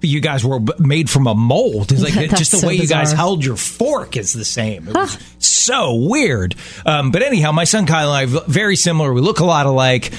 you 0.00 0.20
guys 0.20 0.44
were 0.44 0.60
made 0.78 1.08
from 1.08 1.26
a 1.26 1.34
mold. 1.34 1.92
It's 1.92 2.02
like 2.02 2.14
just 2.36 2.52
the 2.52 2.58
so 2.58 2.66
way 2.68 2.74
you 2.74 2.88
guys 2.88 3.12
held 3.12 3.44
your 3.44 3.56
fork 3.56 4.16
is 4.16 4.32
the 4.32 4.44
same. 4.44 4.88
It 4.88 4.94
was 4.94 5.18
so 5.38 5.94
weird. 5.94 6.54
Um, 6.84 7.10
but 7.10 7.22
anyhow, 7.22 7.52
my 7.52 7.64
son 7.64 7.86
Kyle 7.86 8.14
and 8.14 8.34
I 8.34 8.42
very 8.46 8.76
similar. 8.76 9.12
We 9.12 9.20
look 9.20 9.40
a 9.40 9.44
lot 9.44 9.66
alike. 9.66 10.12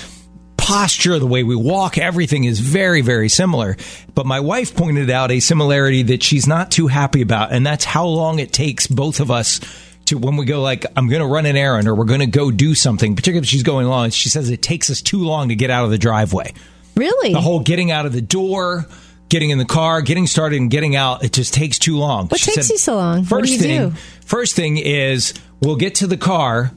Posture, 0.63 1.19
the 1.19 1.27
way 1.27 1.43
we 1.43 1.55
walk, 1.55 1.97
everything 1.97 2.45
is 2.45 2.59
very, 2.59 3.01
very 3.01 3.27
similar. 3.27 3.75
But 4.15 4.25
my 4.25 4.39
wife 4.39 4.75
pointed 4.75 5.09
out 5.09 5.29
a 5.29 5.39
similarity 5.41 6.03
that 6.03 6.23
she's 6.23 6.47
not 6.47 6.71
too 6.71 6.87
happy 6.87 7.21
about, 7.21 7.51
and 7.51 7.65
that's 7.65 7.83
how 7.83 8.05
long 8.05 8.39
it 8.39 8.53
takes 8.53 8.87
both 8.87 9.19
of 9.19 9.29
us 9.29 9.59
to 10.05 10.17
when 10.17 10.37
we 10.37 10.45
go 10.45 10.61
like 10.61 10.85
I'm 10.95 11.09
going 11.09 11.21
to 11.21 11.27
run 11.27 11.45
an 11.45 11.55
errand 11.57 11.87
or 11.87 11.95
we're 11.95 12.05
going 12.05 12.21
to 12.21 12.25
go 12.27 12.49
do 12.49 12.75
something. 12.75 13.15
Particularly 13.15 13.43
if 13.43 13.49
she's 13.49 13.63
going 13.63 13.87
long, 13.87 14.09
she 14.11 14.29
says 14.29 14.49
it 14.49 14.61
takes 14.61 14.89
us 14.89 15.01
too 15.01 15.19
long 15.19 15.49
to 15.49 15.55
get 15.55 15.69
out 15.69 15.83
of 15.85 15.91
the 15.91 15.97
driveway 15.97 16.53
Really? 16.95 17.33
the 17.33 17.41
whole 17.41 17.59
getting 17.59 17.91
out 17.91 18.05
of 18.05 18.13
the 18.13 18.21
door, 18.21 18.85
getting 19.29 19.49
in 19.49 19.57
the 19.57 19.65
car, 19.65 20.01
getting 20.01 20.27
started, 20.27 20.61
and 20.61 20.71
getting 20.71 20.95
out. 20.95 21.23
It 21.25 21.33
just 21.33 21.53
takes 21.53 21.77
too 21.79 21.97
long. 21.97 22.27
What 22.27 22.39
takes 22.39 22.69
you 22.69 22.77
so 22.77 22.95
long? 22.95 23.23
First 23.25 23.47
do 23.47 23.53
you 23.53 23.59
thing, 23.59 23.89
do? 23.89 23.95
first 24.25 24.55
thing 24.55 24.77
is 24.77 25.33
we'll 25.59 25.75
get 25.75 25.95
to 25.95 26.07
the 26.07 26.17
car 26.17 26.71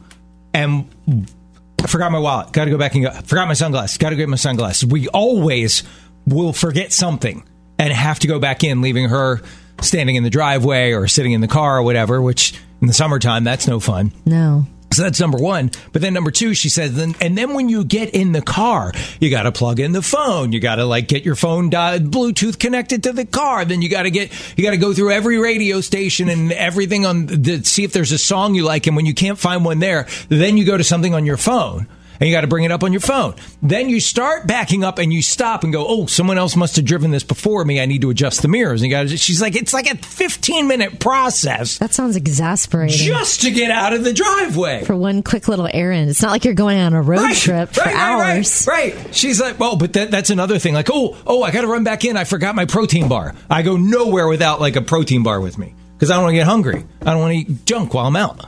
and. 0.52 0.88
I 1.82 1.86
forgot 1.86 2.10
my 2.10 2.18
wallet. 2.18 2.52
Got 2.52 2.64
to 2.64 2.70
go 2.70 2.78
back 2.78 2.94
and 2.94 3.04
go. 3.04 3.10
Forgot 3.10 3.48
my 3.48 3.54
sunglasses. 3.54 3.98
Got 3.98 4.10
to 4.10 4.16
get 4.16 4.28
my 4.28 4.36
sunglasses. 4.36 4.86
We 4.86 5.08
always 5.08 5.82
will 6.26 6.52
forget 6.52 6.92
something 6.92 7.44
and 7.78 7.92
have 7.92 8.18
to 8.20 8.26
go 8.26 8.38
back 8.38 8.64
in, 8.64 8.80
leaving 8.80 9.08
her 9.08 9.40
standing 9.82 10.16
in 10.16 10.22
the 10.22 10.30
driveway 10.30 10.92
or 10.92 11.06
sitting 11.06 11.32
in 11.32 11.40
the 11.40 11.48
car 11.48 11.78
or 11.78 11.82
whatever. 11.82 12.20
Which 12.20 12.54
in 12.80 12.88
the 12.88 12.94
summertime, 12.94 13.44
that's 13.44 13.66
no 13.66 13.80
fun. 13.80 14.12
no. 14.24 14.66
So 14.96 15.02
that's 15.02 15.20
number 15.20 15.36
one. 15.36 15.70
But 15.92 16.00
then 16.00 16.14
number 16.14 16.30
two, 16.30 16.54
she 16.54 16.70
says, 16.70 16.94
then, 16.94 17.14
and 17.20 17.36
then 17.36 17.52
when 17.52 17.68
you 17.68 17.84
get 17.84 18.14
in 18.14 18.32
the 18.32 18.40
car, 18.40 18.92
you 19.20 19.28
got 19.28 19.42
to 19.42 19.52
plug 19.52 19.78
in 19.78 19.92
the 19.92 20.00
phone. 20.00 20.52
You 20.52 20.60
got 20.60 20.76
to 20.76 20.86
like 20.86 21.06
get 21.06 21.22
your 21.22 21.34
phone 21.34 21.68
di- 21.68 21.98
Bluetooth 21.98 22.58
connected 22.58 23.02
to 23.02 23.12
the 23.12 23.26
car. 23.26 23.66
Then 23.66 23.82
you 23.82 23.90
got 23.90 24.04
to 24.04 24.10
get, 24.10 24.32
you 24.56 24.64
got 24.64 24.70
to 24.70 24.78
go 24.78 24.94
through 24.94 25.12
every 25.12 25.38
radio 25.38 25.82
station 25.82 26.30
and 26.30 26.50
everything 26.50 27.04
on 27.04 27.26
the, 27.26 27.62
see 27.62 27.84
if 27.84 27.92
there's 27.92 28.12
a 28.12 28.18
song 28.18 28.54
you 28.54 28.64
like. 28.64 28.86
And 28.86 28.96
when 28.96 29.04
you 29.04 29.12
can't 29.12 29.38
find 29.38 29.66
one 29.66 29.80
there, 29.80 30.06
then 30.30 30.56
you 30.56 30.64
go 30.64 30.78
to 30.78 30.84
something 30.84 31.14
on 31.14 31.26
your 31.26 31.36
phone. 31.36 31.86
And 32.18 32.28
you 32.28 32.34
got 32.34 32.42
to 32.42 32.46
bring 32.46 32.64
it 32.64 32.72
up 32.72 32.82
on 32.82 32.92
your 32.92 33.00
phone. 33.00 33.34
Then 33.62 33.88
you 33.88 34.00
start 34.00 34.46
backing 34.46 34.84
up 34.84 34.98
and 34.98 35.12
you 35.12 35.22
stop 35.22 35.64
and 35.64 35.72
go, 35.72 35.86
oh, 35.86 36.06
someone 36.06 36.38
else 36.38 36.56
must 36.56 36.76
have 36.76 36.84
driven 36.84 37.10
this 37.10 37.22
before 37.24 37.64
me. 37.64 37.80
I 37.80 37.86
need 37.86 38.00
to 38.02 38.10
adjust 38.10 38.42
the 38.42 38.48
mirrors. 38.48 38.82
And 38.82 38.90
you 38.90 38.96
got 38.96 39.08
to, 39.08 39.16
she's 39.16 39.40
like, 39.42 39.54
it's 39.56 39.72
like 39.72 39.90
a 39.90 39.96
15 39.96 40.66
minute 40.66 40.98
process 41.00 41.78
That 41.78 41.92
sounds 41.94 42.16
exasperating. 42.16 42.96
just 42.96 43.42
to 43.42 43.50
get 43.50 43.70
out 43.70 43.92
of 43.92 44.04
the 44.04 44.12
driveway. 44.12 44.84
for 44.84 44.96
one 44.96 45.22
quick 45.22 45.48
little 45.48 45.68
errand. 45.72 46.10
It's 46.10 46.22
not 46.22 46.30
like 46.30 46.44
you're 46.44 46.54
going 46.54 46.78
on 46.78 46.92
a 46.94 47.02
road 47.02 47.34
trip 47.34 47.70
for 47.70 47.86
hours. 47.88 48.66
Right, 48.66 48.94
right, 48.94 49.14
She's 49.14 49.40
like, 49.40 49.58
well, 49.58 49.76
but 49.76 49.92
that, 49.94 50.10
that's 50.10 50.30
another 50.30 50.58
thing. 50.58 50.74
Like, 50.74 50.88
oh, 50.92 51.16
oh, 51.26 51.42
I 51.42 51.50
got 51.50 51.62
to 51.62 51.66
run 51.68 51.84
back 51.84 52.04
in. 52.04 52.16
I 52.16 52.24
forgot 52.24 52.54
my 52.54 52.64
protein 52.66 53.08
bar. 53.08 53.34
I 53.50 53.62
go 53.62 53.76
nowhere 53.76 54.28
without 54.28 54.60
like 54.60 54.76
a 54.76 54.82
protein 54.82 55.22
bar 55.22 55.40
with 55.40 55.58
me 55.58 55.74
because 55.94 56.10
I 56.10 56.14
don't 56.14 56.24
want 56.24 56.32
to 56.34 56.38
get 56.38 56.46
hungry. 56.46 56.84
I 57.02 57.04
don't 57.12 57.20
want 57.20 57.32
to 57.32 57.38
eat 57.38 57.66
junk 57.66 57.94
while 57.94 58.06
I'm 58.06 58.16
out. 58.16 58.44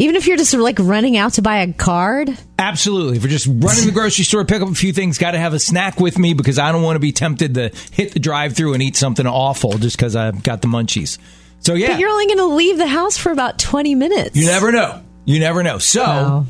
Even 0.00 0.16
if 0.16 0.26
you're 0.26 0.38
just 0.38 0.54
like 0.54 0.78
running 0.78 1.18
out 1.18 1.34
to 1.34 1.42
buy 1.42 1.58
a 1.58 1.72
card, 1.72 2.36
Absolutely. 2.58 3.16
If 3.16 3.22
we're 3.22 3.30
just 3.30 3.46
running 3.46 3.80
to 3.80 3.86
the 3.86 3.92
grocery 3.92 4.24
store, 4.24 4.44
pick 4.44 4.62
up 4.62 4.68
a 4.68 4.74
few 4.74 4.92
things, 4.92 5.18
got 5.18 5.30
to 5.32 5.38
have 5.38 5.54
a 5.54 5.58
snack 5.58 6.00
with 6.00 6.18
me 6.18 6.34
because 6.34 6.58
I 6.58 6.72
don't 6.72 6.82
want 6.82 6.96
to 6.96 7.00
be 7.00 7.12
tempted 7.12 7.54
to 7.54 7.70
hit 7.92 8.12
the 8.12 8.20
drive 8.20 8.54
through 8.54 8.74
and 8.74 8.82
eat 8.82 8.96
something 8.96 9.26
awful 9.26 9.78
just 9.78 9.96
because 9.96 10.16
I've 10.16 10.42
got 10.42 10.62
the 10.62 10.68
munchies. 10.68 11.18
So, 11.60 11.74
yeah. 11.74 11.88
but 11.88 11.98
you're 12.00 12.10
only 12.10 12.26
going 12.26 12.38
to 12.38 12.54
leave 12.54 12.78
the 12.78 12.86
house 12.86 13.18
for 13.18 13.32
about 13.32 13.58
20 13.58 13.94
minutes. 13.94 14.36
You 14.36 14.46
never 14.46 14.72
know. 14.72 15.02
You 15.24 15.38
never 15.38 15.62
know. 15.62 15.78
So 15.78 16.02
Wow. 16.02 16.46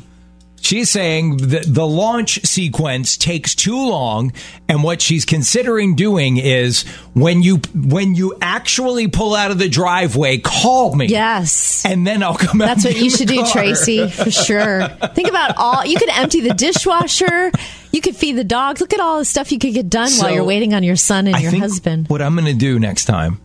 She's 0.61 0.89
saying 0.89 1.37
that 1.37 1.63
the 1.67 1.85
launch 1.85 2.43
sequence 2.45 3.17
takes 3.17 3.55
too 3.55 3.75
long, 3.75 4.31
and 4.67 4.83
what 4.83 5.01
she's 5.01 5.25
considering 5.25 5.95
doing 5.95 6.37
is 6.37 6.83
when 7.13 7.41
you 7.41 7.57
when 7.73 8.15
you 8.15 8.37
actually 8.41 9.07
pull 9.07 9.35
out 9.35 9.51
of 9.51 9.59
the 9.59 9.69
driveway, 9.69 10.37
call 10.37 10.95
me. 10.95 11.07
Yes. 11.07 11.85
And 11.85 12.05
then 12.05 12.23
I'll 12.23 12.35
come 12.35 12.61
out. 12.61 12.67
That's 12.67 12.85
what 12.85 12.97
you 12.97 13.09
should 13.09 13.27
do. 13.27 13.45
Tracy, 13.51 14.07
for 14.09 14.31
sure. 14.31 14.87
Think 15.13 15.27
about 15.27 15.55
all 15.57 15.85
you 15.85 15.97
could 15.97 16.09
empty 16.09 16.41
the 16.41 16.53
dishwasher, 16.53 17.51
you 17.91 18.01
could 18.01 18.15
feed 18.15 18.33
the 18.33 18.43
dogs. 18.43 18.81
Look 18.81 18.93
at 18.93 18.99
all 18.99 19.19
the 19.19 19.25
stuff 19.25 19.51
you 19.51 19.59
could 19.59 19.73
get 19.73 19.89
done 19.89 20.09
So, 20.09 20.23
while 20.23 20.33
you're 20.33 20.43
waiting 20.43 20.73
on 20.73 20.83
your 20.83 20.95
son 20.95 21.27
and 21.27 21.35
I 21.35 21.39
your 21.39 21.51
think 21.51 21.63
husband. 21.63 22.07
What 22.07 22.21
I'm 22.21 22.35
going 22.35 22.45
to 22.45 22.53
do 22.53 22.79
next 22.79 23.05
time, 23.05 23.39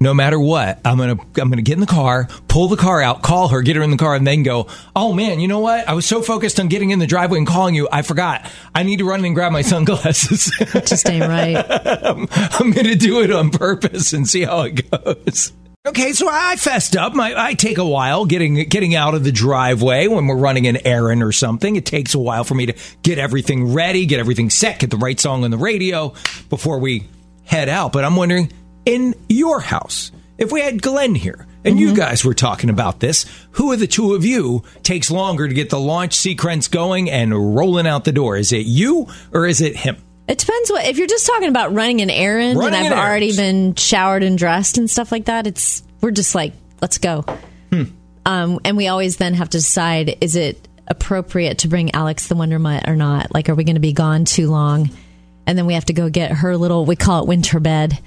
no 0.00 0.14
matter 0.14 0.40
what, 0.40 0.80
I'm 0.84 0.96
to 0.96 1.40
I'm 1.40 1.52
to 1.52 1.62
get 1.62 1.74
in 1.74 1.80
the 1.80 1.86
car, 1.86 2.26
pull 2.48 2.68
the 2.68 2.76
car 2.76 3.02
out, 3.02 3.22
call 3.22 3.48
her, 3.48 3.60
get 3.60 3.76
her 3.76 3.82
in 3.82 3.90
the 3.90 3.98
car, 3.98 4.14
and 4.14 4.26
then 4.26 4.42
go. 4.42 4.66
Oh 4.96 5.12
man, 5.12 5.40
you 5.40 5.46
know 5.46 5.60
what? 5.60 5.86
I 5.86 5.92
was 5.92 6.06
so 6.06 6.22
focused 6.22 6.58
on 6.58 6.68
getting 6.68 6.90
in 6.90 6.98
the 6.98 7.06
driveway 7.06 7.38
and 7.38 7.46
calling 7.46 7.74
you, 7.74 7.86
I 7.92 8.02
forgot. 8.02 8.50
I 8.74 8.82
need 8.82 8.98
to 8.98 9.04
run 9.04 9.24
and 9.24 9.34
grab 9.34 9.52
my 9.52 9.62
sunglasses. 9.62 10.50
Just 10.86 11.08
ain't 11.08 11.24
right. 11.24 11.54
I'm, 12.04 12.26
I'm 12.30 12.72
to 12.72 12.94
do 12.94 13.20
it 13.20 13.30
on 13.30 13.50
purpose 13.50 14.14
and 14.14 14.26
see 14.26 14.44
how 14.44 14.62
it 14.62 14.90
goes. 14.90 15.52
Okay, 15.86 16.12
so 16.12 16.28
I 16.30 16.56
fessed 16.56 16.94
up. 16.94 17.14
My, 17.14 17.34
I 17.34 17.54
take 17.54 17.78
a 17.78 17.84
while 17.84 18.24
getting 18.24 18.54
getting 18.68 18.94
out 18.94 19.14
of 19.14 19.24
the 19.24 19.32
driveway 19.32 20.06
when 20.06 20.26
we're 20.26 20.36
running 20.36 20.66
an 20.66 20.86
errand 20.86 21.22
or 21.22 21.32
something. 21.32 21.76
It 21.76 21.84
takes 21.86 22.14
a 22.14 22.18
while 22.18 22.44
for 22.44 22.54
me 22.54 22.66
to 22.66 22.74
get 23.02 23.18
everything 23.18 23.74
ready, 23.74 24.06
get 24.06 24.20
everything 24.20 24.50
set, 24.50 24.78
get 24.78 24.90
the 24.90 24.96
right 24.96 25.18
song 25.20 25.44
on 25.44 25.50
the 25.50 25.58
radio 25.58 26.14
before 26.48 26.78
we 26.78 27.06
head 27.44 27.68
out. 27.68 27.92
But 27.92 28.04
I'm 28.04 28.16
wondering, 28.16 28.52
in 28.84 29.14
your 29.28 29.60
house, 29.60 30.12
if 30.38 30.50
we 30.52 30.60
had 30.60 30.82
Glenn 30.82 31.14
here 31.14 31.46
and 31.64 31.78
you 31.78 31.94
guys 31.94 32.24
were 32.24 32.34
talking 32.34 32.70
about 32.70 33.00
this, 33.00 33.26
who 33.52 33.72
of 33.72 33.80
the 33.80 33.86
two 33.86 34.14
of 34.14 34.24
you 34.24 34.62
takes 34.82 35.10
longer 35.10 35.46
to 35.46 35.54
get 35.54 35.68
the 35.70 35.78
launch 35.78 36.14
sequence 36.14 36.68
going 36.68 37.10
and 37.10 37.54
rolling 37.56 37.86
out 37.86 38.04
the 38.04 38.12
door? 38.12 38.36
Is 38.36 38.52
it 38.52 38.64
you 38.66 39.06
or 39.32 39.46
is 39.46 39.60
it 39.60 39.76
him? 39.76 39.96
It 40.26 40.38
depends 40.38 40.70
what 40.70 40.86
if 40.86 40.96
you're 40.96 41.06
just 41.08 41.26
talking 41.26 41.48
about 41.48 41.74
running 41.74 42.00
an 42.00 42.08
errand 42.10 42.58
Running 42.58 42.74
and 42.74 42.86
I've 42.86 42.92
an 42.92 42.98
already 42.98 43.36
been 43.36 43.74
showered 43.74 44.22
and 44.22 44.38
dressed 44.38 44.78
and 44.78 44.88
stuff 44.88 45.10
like 45.12 45.24
that. 45.26 45.46
It's 45.46 45.82
we're 46.00 46.12
just 46.12 46.34
like 46.34 46.52
let's 46.80 46.98
go, 46.98 47.22
Hmm. 47.70 47.82
um, 48.24 48.60
and 48.64 48.76
we 48.76 48.86
always 48.88 49.16
then 49.16 49.34
have 49.34 49.50
to 49.50 49.58
decide 49.58 50.16
is 50.20 50.36
it 50.36 50.68
appropriate 50.86 51.58
to 51.58 51.68
bring 51.68 51.94
Alex 51.94 52.28
the 52.28 52.34
Wonder 52.36 52.58
Mutt 52.58 52.88
or 52.88 52.96
not? 52.96 53.34
Like, 53.34 53.48
are 53.48 53.54
we 53.54 53.64
going 53.64 53.74
to 53.76 53.80
be 53.80 53.92
gone 53.92 54.24
too 54.24 54.50
long? 54.50 54.90
And 55.46 55.58
then 55.58 55.66
we 55.66 55.74
have 55.74 55.84
to 55.86 55.92
go 55.92 56.08
get 56.08 56.30
her 56.32 56.56
little 56.56 56.84
we 56.86 56.96
call 56.96 57.22
it 57.22 57.28
winter 57.28 57.58
bed 57.60 57.98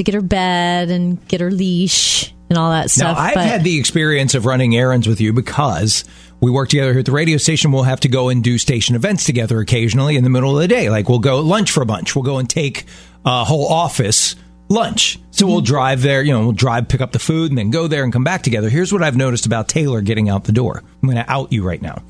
to 0.00 0.04
get 0.04 0.14
her 0.14 0.22
bed 0.22 0.90
and 0.90 1.26
get 1.28 1.40
her 1.40 1.50
leash 1.50 2.32
and 2.48 2.58
all 2.58 2.70
that 2.70 2.90
stuff. 2.90 3.16
Now. 3.16 3.22
I've 3.22 3.34
but 3.34 3.46
had 3.46 3.64
the 3.64 3.78
experience 3.78 4.34
of 4.34 4.46
running 4.46 4.74
errands 4.74 5.06
with 5.06 5.20
you 5.20 5.32
because 5.32 6.04
we 6.40 6.50
work 6.50 6.70
together 6.70 6.92
here 6.92 7.00
at 7.00 7.06
the 7.06 7.12
radio 7.12 7.36
station. 7.36 7.70
We'll 7.70 7.82
have 7.82 8.00
to 8.00 8.08
go 8.08 8.30
and 8.30 8.42
do 8.42 8.56
station 8.56 8.96
events 8.96 9.24
together 9.24 9.60
occasionally 9.60 10.16
in 10.16 10.24
the 10.24 10.30
middle 10.30 10.56
of 10.56 10.60
the 10.60 10.68
day. 10.68 10.88
Like 10.88 11.08
we'll 11.08 11.18
go 11.18 11.40
lunch 11.40 11.70
for 11.70 11.84
lunch. 11.84 12.16
We'll 12.16 12.24
go 12.24 12.38
and 12.38 12.48
take 12.48 12.86
a 13.24 13.44
whole 13.44 13.68
office 13.68 14.36
lunch. 14.68 15.18
So 15.32 15.46
we'll 15.46 15.58
mm-hmm. 15.58 15.66
drive 15.66 16.02
there, 16.02 16.22
you 16.22 16.32
know, 16.32 16.40
we'll 16.40 16.52
drive, 16.52 16.88
pick 16.88 17.02
up 17.02 17.12
the 17.12 17.18
food 17.18 17.50
and 17.50 17.58
then 17.58 17.70
go 17.70 17.86
there 17.86 18.04
and 18.04 18.12
come 18.12 18.24
back 18.24 18.42
together. 18.42 18.70
Here's 18.70 18.92
what 18.92 19.02
I've 19.02 19.16
noticed 19.16 19.44
about 19.44 19.68
Taylor 19.68 20.00
getting 20.00 20.28
out 20.30 20.44
the 20.44 20.52
door. 20.52 20.82
I'm 21.02 21.08
going 21.08 21.22
to 21.22 21.30
out 21.30 21.52
you 21.52 21.62
right 21.62 21.82
now. 21.82 22.02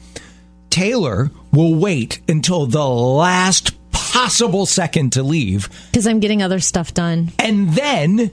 Taylor 0.69 1.31
will 1.53 1.75
wait 1.75 2.21
until 2.29 2.67
the 2.67 2.87
last 2.87 3.73
possible 4.11 4.67
second 4.67 5.13
to 5.15 5.23
leave 5.23 5.69
Because 5.93 6.07
I'm 6.07 6.21
getting 6.21 6.43
other 6.43 6.61
stuff 6.61 6.93
done. 6.95 7.31
and 7.39 7.71
then 7.71 8.31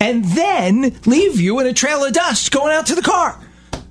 and 0.00 0.24
then 0.24 0.94
leave 1.06 1.40
you 1.40 1.58
in 1.60 1.66
a 1.66 1.72
trail 1.72 2.04
of 2.04 2.12
dust 2.12 2.50
going 2.52 2.72
out 2.74 2.86
to 2.86 2.94
the 2.94 3.02
car. 3.02 3.38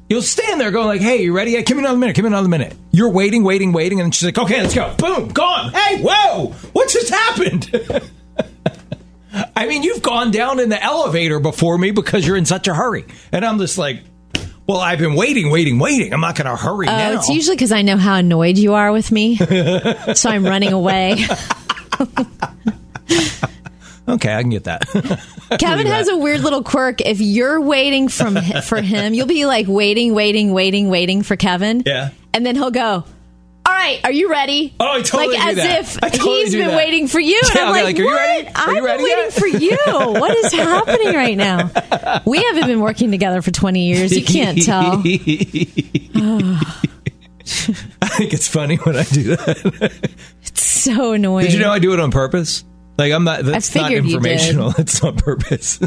You'll 0.08 0.22
stand 0.22 0.62
there 0.62 0.70
going 0.70 0.86
like, 0.86 1.02
"Hey, 1.02 1.24
you 1.24 1.36
ready? 1.36 1.52
Yeah, 1.52 1.62
give 1.62 1.78
me 1.78 1.82
another 1.84 1.98
minute. 1.98 2.16
Give 2.16 2.24
me 2.24 2.28
another 2.28 2.48
minute." 2.48 2.76
You're 2.92 3.10
waiting, 3.10 3.44
waiting, 3.44 3.74
waiting, 3.74 4.00
and 4.02 4.14
she's 4.14 4.24
like, 4.26 4.38
"Okay, 4.38 4.62
let's 4.62 4.76
go." 4.76 4.94
Boom, 5.00 5.30
gone. 5.30 5.74
Hey, 5.74 6.02
whoa! 6.04 6.54
What 6.74 6.90
just 6.90 7.10
happened? 7.10 7.72
I 9.56 9.66
mean, 9.66 9.82
you've 9.84 10.02
gone 10.04 10.30
down 10.32 10.60
in 10.60 10.70
the 10.70 10.82
elevator 10.82 11.40
before 11.40 11.78
me 11.78 11.90
because 11.92 12.26
you're 12.26 12.38
in 12.38 12.46
such 12.46 12.68
a 12.68 12.74
hurry, 12.74 13.06
and 13.32 13.44
I'm 13.44 13.58
just 13.58 13.78
like, 13.80 14.04
"Well, 14.68 14.80
I've 14.80 15.00
been 15.00 15.16
waiting, 15.16 15.52
waiting, 15.52 15.80
waiting. 15.80 16.14
I'm 16.14 16.22
not 16.22 16.36
going 16.36 16.48
to 16.48 16.56
hurry 16.56 16.88
Oh, 16.88 16.92
now." 16.92 17.14
it's 17.14 17.30
usually 17.30 17.56
because 17.56 17.72
I 17.72 17.82
know 17.82 17.98
how 17.98 18.16
annoyed 18.16 18.58
you 18.58 18.74
are 18.74 18.92
with 18.92 19.12
me. 19.12 19.36
so 20.16 20.30
I'm 20.30 20.44
running 20.44 20.74
away. 20.74 21.14
okay, 24.08 24.34
I 24.34 24.42
can 24.42 24.50
get 24.50 24.66
that. 24.66 24.86
Kevin 25.60 25.88
has 25.88 26.08
a 26.08 26.18
weird 26.18 26.42
little 26.42 26.64
quirk. 26.64 27.02
If 27.02 27.22
you're 27.22 27.62
waiting 27.62 28.08
from 28.10 28.36
for 28.64 28.82
him, 28.82 29.14
you'll 29.14 29.28
be 29.28 29.46
like 29.46 29.68
waiting, 29.68 30.14
waiting, 30.14 30.54
waiting, 30.54 30.90
waiting 30.90 31.22
for 31.24 31.36
Kevin. 31.36 31.84
Yeah. 31.86 32.10
And 32.34 32.46
then 32.46 32.56
he'll 32.56 32.72
go, 32.72 33.06
right, 33.86 34.02
are 34.04 34.12
you 34.12 34.30
ready? 34.30 34.74
Oh, 34.80 34.86
I 34.94 35.02
totally 35.02 35.36
Like 35.38 35.44
do 35.44 35.50
as 35.50 35.56
that. 35.58 35.80
if 35.82 36.04
I 36.04 36.10
totally 36.10 36.36
he's 36.42 36.52
do 36.52 36.58
been 36.60 36.68
that. 36.70 36.78
waiting 36.78 37.08
for 37.08 37.20
you. 37.20 37.40
And 37.46 37.56
Yeah, 37.56 37.62
I'm 37.62 37.68
I'll 37.68 37.74
be 37.74 37.84
like, 37.84 37.98
like, 37.98 37.98
"Are 37.98 38.02
you 38.02 38.06
what? 38.06 38.20
ready? 38.20 38.48
Are 38.48 38.52
I've 38.56 38.68
you 38.76 38.82
been 38.82 39.04
waiting 39.04 39.08
yet?" 39.08 39.34
for 39.34 39.48
you. 39.48 39.78
What 40.20 40.38
is 40.38 40.52
happening 40.54 41.14
right 41.16 41.38
now? 41.38 42.22
We 42.26 42.44
haven't 42.44 42.68
been 42.68 42.82
working 42.82 43.12
together 43.12 43.42
for 43.42 43.52
20 43.52 43.86
years. 43.88 44.12
You 44.18 44.24
can't 44.26 44.62
tell. 44.64 44.94
I 48.02 48.08
think 48.18 48.34
it's 48.34 48.48
funny 48.48 48.78
when 48.78 48.96
I 48.96 49.04
do 49.04 49.36
that. 49.36 49.92
It's 50.42 50.64
so 50.64 51.12
annoying. 51.14 51.46
Did 51.46 51.54
you 51.54 51.60
know 51.60 51.72
I 51.72 51.80
do 51.80 51.94
it 51.94 52.00
on 52.00 52.12
purpose? 52.12 52.64
Like 52.98 53.12
I'm 53.12 53.24
not. 53.24 53.44
That's 53.44 53.74
not 53.76 53.86
figured 53.88 54.06
you 54.06 54.20
did. 54.20 54.32
informational. 54.32 54.74
It's 54.80 55.04
on 55.04 55.16
purpose. 55.18 55.80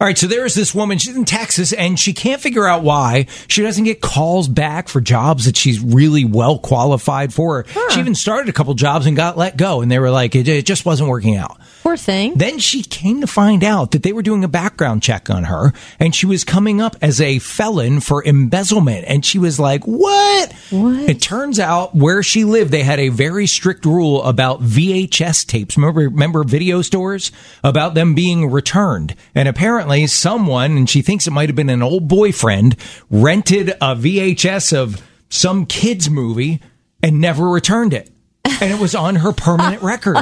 All 0.00 0.06
right, 0.06 0.16
so 0.16 0.26
there 0.26 0.46
is 0.46 0.54
this 0.54 0.74
woman. 0.74 0.96
She's 0.96 1.14
in 1.14 1.26
Texas, 1.26 1.74
and 1.74 2.00
she 2.00 2.14
can't 2.14 2.40
figure 2.40 2.66
out 2.66 2.82
why 2.82 3.26
she 3.48 3.60
doesn't 3.60 3.84
get 3.84 4.00
calls 4.00 4.48
back 4.48 4.88
for 4.88 4.98
jobs 4.98 5.44
that 5.44 5.58
she's 5.58 5.78
really 5.78 6.24
well 6.24 6.58
qualified 6.58 7.34
for. 7.34 7.66
She 7.90 8.00
even 8.00 8.14
started 8.14 8.48
a 8.48 8.52
couple 8.54 8.72
jobs 8.72 9.04
and 9.04 9.14
got 9.14 9.36
let 9.36 9.58
go, 9.58 9.82
and 9.82 9.90
they 9.90 9.98
were 9.98 10.10
like, 10.10 10.34
it, 10.34 10.48
it 10.48 10.64
just 10.64 10.86
wasn't 10.86 11.10
working 11.10 11.36
out. 11.36 11.58
Poor 11.82 11.96
thing. 11.96 12.34
Then 12.36 12.58
she 12.58 12.82
came 12.82 13.20
to 13.20 13.26
find 13.26 13.64
out 13.64 13.90
that 13.90 14.02
they 14.02 14.12
were 14.12 14.22
doing 14.22 14.44
a 14.44 14.48
background 14.48 15.02
check 15.02 15.30
on 15.30 15.44
her 15.44 15.72
and 15.98 16.14
she 16.14 16.26
was 16.26 16.44
coming 16.44 16.80
up 16.80 16.94
as 17.00 17.22
a 17.22 17.38
felon 17.38 18.00
for 18.00 18.22
embezzlement. 18.22 19.06
And 19.08 19.24
she 19.24 19.38
was 19.38 19.58
like, 19.58 19.84
what? 19.84 20.52
What? 20.70 21.08
It 21.08 21.22
turns 21.22 21.58
out 21.58 21.94
where 21.94 22.22
she 22.22 22.44
lived, 22.44 22.70
they 22.70 22.82
had 22.82 23.00
a 23.00 23.08
very 23.08 23.46
strict 23.46 23.86
rule 23.86 24.22
about 24.24 24.62
VHS 24.62 25.46
tapes. 25.46 25.78
Remember, 25.78 26.02
remember 26.02 26.44
video 26.44 26.82
stores? 26.82 27.32
About 27.64 27.94
them 27.94 28.14
being 28.14 28.50
returned. 28.50 29.14
And 29.34 29.48
apparently 29.48 29.89
someone, 30.06 30.76
and 30.76 30.88
she 30.88 31.02
thinks 31.02 31.26
it 31.26 31.30
might 31.32 31.48
have 31.48 31.56
been 31.56 31.70
an 31.70 31.82
old 31.82 32.08
boyfriend, 32.08 32.76
rented 33.10 33.70
a 33.70 33.94
VHS 33.96 34.76
of 34.76 35.00
some 35.28 35.66
kid's 35.66 36.10
movie 36.10 36.60
and 37.02 37.20
never 37.20 37.48
returned 37.48 37.94
it. 37.94 38.10
And 38.44 38.72
it 38.72 38.80
was 38.80 38.94
on 38.94 39.16
her 39.16 39.32
permanent 39.32 39.82
record. 39.82 40.16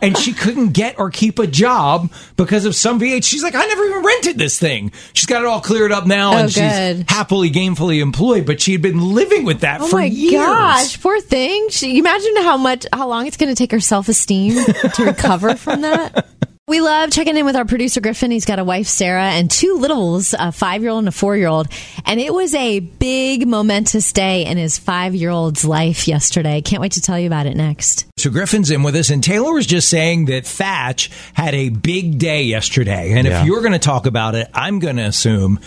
And 0.00 0.16
she 0.16 0.32
couldn't 0.32 0.70
get 0.72 0.98
or 0.98 1.10
keep 1.10 1.38
a 1.38 1.46
job 1.46 2.10
because 2.36 2.64
of 2.64 2.74
some 2.74 2.98
VH. 2.98 3.24
She's 3.24 3.42
like, 3.42 3.54
I 3.54 3.64
never 3.66 3.84
even 3.84 4.02
rented 4.02 4.38
this 4.38 4.58
thing. 4.58 4.90
She's 5.12 5.26
got 5.26 5.42
it 5.42 5.46
all 5.46 5.60
cleared 5.60 5.92
up 5.92 6.06
now 6.06 6.32
Oh, 6.32 6.36
and 6.38 6.50
she's 6.50 7.04
happily, 7.08 7.50
gainfully 7.50 8.00
employed, 8.00 8.46
but 8.46 8.60
she 8.60 8.72
had 8.72 8.82
been 8.82 9.14
living 9.14 9.44
with 9.44 9.60
that 9.60 9.80
Oh 9.82 9.86
for 9.88 9.96
my 9.96 10.04
years. 10.06 10.32
gosh, 10.44 11.00
poor 11.00 11.20
thing. 11.20 11.68
She, 11.68 11.98
imagine 11.98 12.36
how 12.36 12.56
much, 12.56 12.86
how 12.92 13.06
long 13.08 13.26
it's 13.26 13.36
going 13.36 13.50
to 13.50 13.56
take 13.56 13.70
her 13.70 13.80
self 13.80 14.08
esteem 14.08 14.54
to 14.94 15.04
recover 15.04 15.54
from 15.54 15.82
that. 15.82 16.26
We 16.68 16.80
love 16.80 17.10
checking 17.10 17.36
in 17.36 17.44
with 17.44 17.56
our 17.56 17.64
producer 17.64 18.00
Griffin. 18.00 18.30
He's 18.30 18.44
got 18.44 18.60
a 18.60 18.64
wife 18.64 18.86
Sarah 18.86 19.24
and 19.32 19.50
two 19.50 19.78
littles, 19.78 20.32
a 20.38 20.52
five 20.52 20.80
year 20.80 20.92
old 20.92 21.00
and 21.00 21.08
a 21.08 21.12
four 21.12 21.36
year 21.36 21.48
old. 21.48 21.66
And 22.06 22.20
it 22.20 22.32
was 22.32 22.54
a 22.54 22.78
big 22.78 23.48
momentous 23.48 24.12
day 24.12 24.46
in 24.46 24.58
his 24.58 24.78
five 24.78 25.12
year 25.12 25.30
old's 25.30 25.64
life 25.64 26.06
yesterday. 26.06 26.60
Can't 26.60 26.80
wait 26.80 26.92
to 26.92 27.00
tell 27.00 27.18
you 27.18 27.26
about 27.26 27.46
it 27.46 27.56
next. 27.56 28.06
So 28.16 28.30
Griffin's 28.30 28.70
in 28.70 28.84
with 28.84 28.94
us, 28.94 29.10
and 29.10 29.24
Taylor 29.24 29.52
was 29.52 29.66
just 29.66 29.88
saying 29.88 30.26
that 30.26 30.46
Thatch 30.46 31.10
had 31.34 31.52
a 31.52 31.68
big 31.70 32.20
day 32.20 32.44
yesterday. 32.44 33.10
And 33.10 33.26
Yeah. 33.26 33.40
if 33.40 33.46
you're 33.46 33.60
going 33.60 33.72
to 33.72 33.80
talk 33.80 34.06
about 34.06 34.36
it, 34.36 34.48
I'm 34.54 34.78
going 34.78 34.96
to 34.96 35.02
assume 35.06 35.58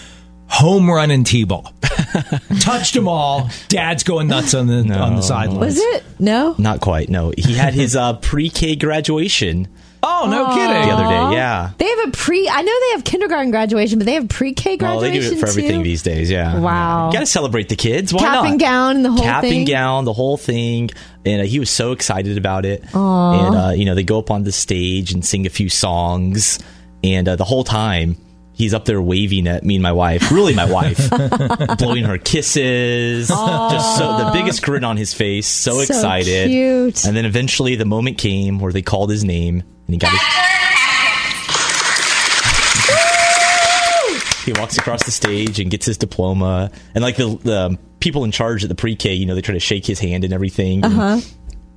home 0.47 0.89
run 0.89 1.12
and 1.12 1.25
t-ball. 1.25 1.73
Touched 2.62 2.93
them 2.93 3.10
all. 3.10 3.49
Dad's 3.67 4.03
going 4.03 4.27
nuts 4.29 4.53
on 4.53 4.67
the 4.67 4.97
on 4.97 5.17
the 5.17 5.21
sidelines. 5.21 5.60
Was 5.60 5.77
it? 5.77 6.03
No? 6.19 6.55
Not 6.58 6.79
quite. 6.79 7.10
No, 7.10 7.34
he 7.38 7.53
had 7.53 7.73
his 7.73 7.97
uh, 7.97 8.13
pre-K 8.13 8.77
graduation 8.77 9.67
Oh, 10.07 10.27
no 10.29 10.45
the 10.45 10.53
kidding. 10.53 10.87
The 10.87 10.93
other 10.93 11.03
day. 11.03 11.35
Yeah. 11.35 11.71
They 11.77 11.87
have 11.89 12.07
a 12.09 12.11
pre, 12.11 12.47
I 12.47 12.61
know 12.61 12.79
they 12.81 12.91
have 12.91 13.03
kindergarten 13.03 13.49
graduation, 13.51 13.97
but 13.97 14.05
they 14.05 14.13
have 14.13 14.29
pre 14.29 14.53
K 14.53 14.77
graduation. 14.77 15.01
Well, 15.01 15.11
they 15.11 15.19
do 15.29 15.35
it 15.35 15.39
for 15.39 15.47
everything 15.47 15.79
too? 15.79 15.83
these 15.83 16.03
days. 16.03 16.29
Yeah. 16.29 16.59
Wow. 16.59 17.07
You 17.07 17.13
got 17.13 17.19
to 17.21 17.25
celebrate 17.25 17.69
the 17.69 17.75
kids. 17.75 18.13
Why 18.13 18.19
Cap 18.19 18.33
not? 18.35 18.45
and 18.47 18.59
gown 18.59 19.03
the 19.03 19.11
whole 19.11 19.23
Cap 19.23 19.41
thing? 19.41 19.59
and 19.59 19.67
gown, 19.67 20.05
the 20.05 20.13
whole 20.13 20.37
thing. 20.37 20.91
And 21.25 21.41
uh, 21.41 21.45
he 21.45 21.59
was 21.59 21.71
so 21.71 21.91
excited 21.91 22.37
about 22.37 22.65
it. 22.65 22.83
And 22.93 23.55
uh, 23.55 23.73
you 23.75 23.85
know, 23.85 23.95
they 23.95 24.03
go 24.03 24.19
up 24.19 24.29
on 24.29 24.43
the 24.43 24.51
stage 24.51 25.11
and 25.11 25.25
sing 25.25 25.47
a 25.47 25.49
few 25.49 25.69
songs, 25.69 26.59
and 27.03 27.27
uh, 27.27 27.35
the 27.35 27.43
whole 27.45 27.63
time. 27.63 28.17
He's 28.55 28.73
up 28.73 28.85
there 28.85 29.01
waving 29.01 29.47
at 29.47 29.63
me 29.65 29.75
and 29.75 29.83
my 29.83 29.91
wife, 29.91 30.31
really 30.31 30.55
my 30.55 30.71
wife, 30.71 31.09
blowing 31.77 32.05
her 32.05 32.17
kisses, 32.17 33.27
just 33.27 33.97
so 33.97 34.17
the 34.17 34.29
biggest 34.33 34.61
grin 34.63 34.83
on 34.85 34.95
his 34.97 35.13
face, 35.13 35.45
so, 35.47 35.73
So 35.73 35.79
excited. 35.81 36.49
cute. 36.49 37.05
And 37.05 37.15
then 37.17 37.25
eventually 37.25 37.75
the 37.75 37.85
moment 37.85 38.17
came 38.17 38.59
where 38.59 38.71
they 38.71 38.81
called 38.81 39.09
his 39.09 39.23
name 39.25 39.59
and 39.87 39.93
he 39.93 39.97
got 39.97 40.11
his 40.11 40.21
he 44.45 44.53
walks 44.53 44.77
across 44.77 45.03
the 45.03 45.11
stage 45.11 45.59
and 45.59 45.71
gets 45.71 45.87
his 45.87 45.97
diploma 45.97 46.69
and 46.93 47.03
like 47.03 47.15
the, 47.17 47.35
the 47.43 47.79
people 47.99 48.23
in 48.23 48.29
charge 48.31 48.63
at 48.63 48.69
the 48.69 48.75
pre-k 48.75 49.13
you 49.15 49.25
know 49.25 49.33
they 49.33 49.41
try 49.41 49.53
to 49.55 49.59
shake 49.59 49.85
his 49.87 49.99
hand 49.99 50.23
and 50.23 50.31
everything 50.33 50.85
and 50.85 50.93
Uh-huh. 50.93 51.19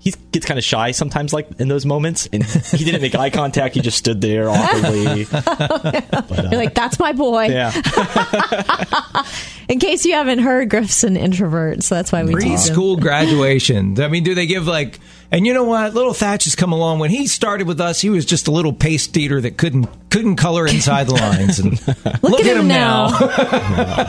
He 0.01 0.15
gets 0.33 0.47
kind 0.47 0.59
of 0.59 0.65
shy 0.65 0.91
sometimes 0.93 1.33
like 1.33 1.49
in 1.61 1.69
those 1.69 1.85
moments 1.85 2.29
and 2.33 2.45
he 2.45 2.85
didn't 2.85 3.03
make 3.03 3.15
eye 3.15 3.31
contact 3.31 3.75
he 3.75 3.81
just 3.81 3.99
stood 3.99 4.21
there 4.21 4.49
awkwardly 4.49 5.27
uh, 5.33 6.49
You're 6.51 6.61
like, 6.61 6.75
that's 6.75 6.99
my 6.99 7.13
boy. 7.13 7.47
yeah 7.47 7.73
In 9.69 9.79
case 9.79 10.07
you 10.07 10.15
haven't 10.15 10.39
heard, 10.39 10.71
Griff's 10.71 11.05
an 11.05 11.17
introvert, 11.17 11.83
so 11.83 11.95
that's 11.95 12.11
why 12.11 12.25
we 12.25 12.35
tease 12.37 12.71
him. 12.71 12.75
Preschool 12.77 12.99
graduation. 12.99 14.01
I 14.01 14.09
mean, 14.09 14.25
do 14.25 14.35
they 14.35 14.47
give 14.47 14.67
like? 14.67 14.99
And 15.31 15.47
you 15.47 15.53
know 15.53 15.65
what? 15.65 15.93
Little 15.93 16.15
Thatch 16.15 16.45
has 16.45 16.55
come 16.55 16.73
along. 16.73 17.01
When 17.01 17.11
he 17.11 17.27
started 17.27 17.67
with 17.67 17.79
us, 17.79 18.01
he 18.01 18.09
was 18.09 18.25
just 18.25 18.49
a 18.49 18.51
little 18.51 18.73
paste 18.73 19.15
eater 19.15 19.43
that 19.43 19.59
couldn't 19.59 20.08
couldn't 20.11 20.37
color 20.37 20.67
inside 20.67 21.07
the 21.09 21.15
lines. 21.15 21.59
And 21.59 21.73
look, 22.23 22.41
at 22.45 22.57
him 22.57 22.69
now. 22.69 23.09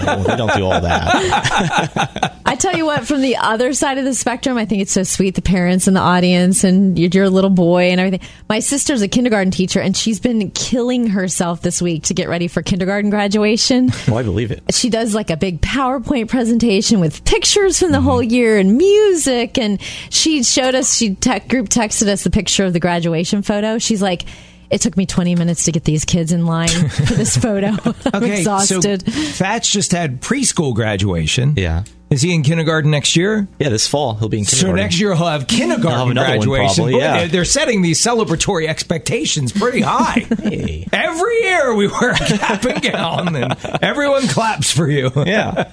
No, 0.09 0.23
they 0.23 0.35
don't 0.37 0.53
do 0.55 0.65
all 0.65 0.81
that 0.81 2.39
I 2.45 2.55
tell 2.55 2.75
you 2.75 2.85
what, 2.85 3.05
from 3.07 3.21
the 3.21 3.37
other 3.37 3.73
side 3.73 3.97
of 3.97 4.05
the 4.05 4.13
spectrum, 4.15 4.57
I 4.57 4.65
think 4.65 4.81
it's 4.81 4.91
so 4.91 5.03
sweet 5.03 5.35
the 5.35 5.41
parents 5.41 5.87
and 5.87 5.95
the 5.95 6.01
audience 6.01 6.63
and 6.63 6.97
you're, 6.97 7.09
you're 7.13 7.23
a 7.25 7.29
little 7.29 7.49
boy 7.49 7.89
and 7.91 7.99
everything. 7.99 8.27
My 8.47 8.59
sister's 8.59 9.01
a 9.01 9.07
kindergarten 9.07 9.51
teacher 9.51 9.79
and 9.79 9.95
she's 9.95 10.19
been 10.19 10.49
killing 10.51 11.07
herself 11.07 11.61
this 11.61 11.81
week 11.81 12.03
to 12.05 12.13
get 12.13 12.27
ready 12.29 12.47
for 12.47 12.61
kindergarten 12.63 13.09
graduation. 13.09 13.89
oh 14.07 14.15
i 14.17 14.23
believe 14.23 14.51
it 14.51 14.63
She 14.71 14.89
does 14.89 15.13
like 15.13 15.29
a 15.29 15.37
big 15.37 15.61
PowerPoint 15.61 16.27
presentation 16.29 16.99
with 16.99 17.23
pictures 17.25 17.77
from 17.79 17.91
the 17.91 17.97
Mm-hmm. 17.99 18.07
whole 18.07 18.23
year 18.23 18.57
and 18.57 18.77
music. 18.77 19.57
And 19.57 19.79
she 20.09 20.41
showed 20.43 20.73
us, 20.73 20.95
she 20.95 21.15
te- 21.15 21.39
group 21.41 21.67
texted 21.67 22.07
us 22.07 22.23
the 22.23 22.29
picture 22.31 22.63
of 22.63 22.71
the 22.73 22.79
graduation 22.79 23.41
photo. 23.41 23.77
She's 23.77 24.01
like, 24.01 24.23
it 24.69 24.81
took 24.81 24.95
me 24.97 25.05
20 25.05 25.35
minutes 25.35 25.65
to 25.65 25.71
get 25.71 25.83
these 25.83 26.05
kids 26.05 26.31
in 26.31 26.45
line 26.45 26.67
for 26.89 27.13
this 27.15 27.35
photo. 27.45 27.69
I'm 28.13 28.23
okay, 28.23 28.37
exhausted. 28.39 29.01
so 29.05 29.11
Thatch 29.11 29.71
just 29.71 29.91
had 29.91 30.21
preschool 30.21 30.73
graduation. 30.75 31.53
yeah 31.57 31.83
Is 32.09 32.21
he 32.21 32.33
in 32.33 32.43
kindergarten 32.43 32.91
next 32.91 33.15
year? 33.15 33.47
yeah 33.59 33.69
this 33.69 33.87
fall 33.87 34.13
he'll 34.15 34.29
be 34.29 34.39
in 34.39 34.45
kindergarten. 34.45 34.77
So 34.77 34.81
next 34.83 34.99
year 34.99 35.15
he'll 35.15 35.27
have 35.27 35.47
kindergarten 35.47 35.89
He'll 35.89 35.97
have 35.99 36.09
another 36.11 36.37
one 36.39 36.47
graduation. 36.47 36.75
probably, 36.83 36.97
yeah. 36.99 37.17
they're, 37.19 37.27
they're 37.29 37.45
setting 37.45 37.81
these 37.81 37.99
celebratory 37.99 38.67
expectations 38.67 39.51
pretty 39.51 39.81
high. 39.81 40.19
hey 40.43 40.87
Every 40.93 41.41
year 41.43 41.73
we 41.73 41.87
wear 41.87 42.11
a 42.11 42.15
cap 42.17 42.63
and 42.65 42.81
gown, 42.81 43.35
and 43.35 43.55
everyone 43.83 44.27
claps 44.27 44.71
for 44.71 44.89
you. 44.89 45.11
yeah 45.25 45.71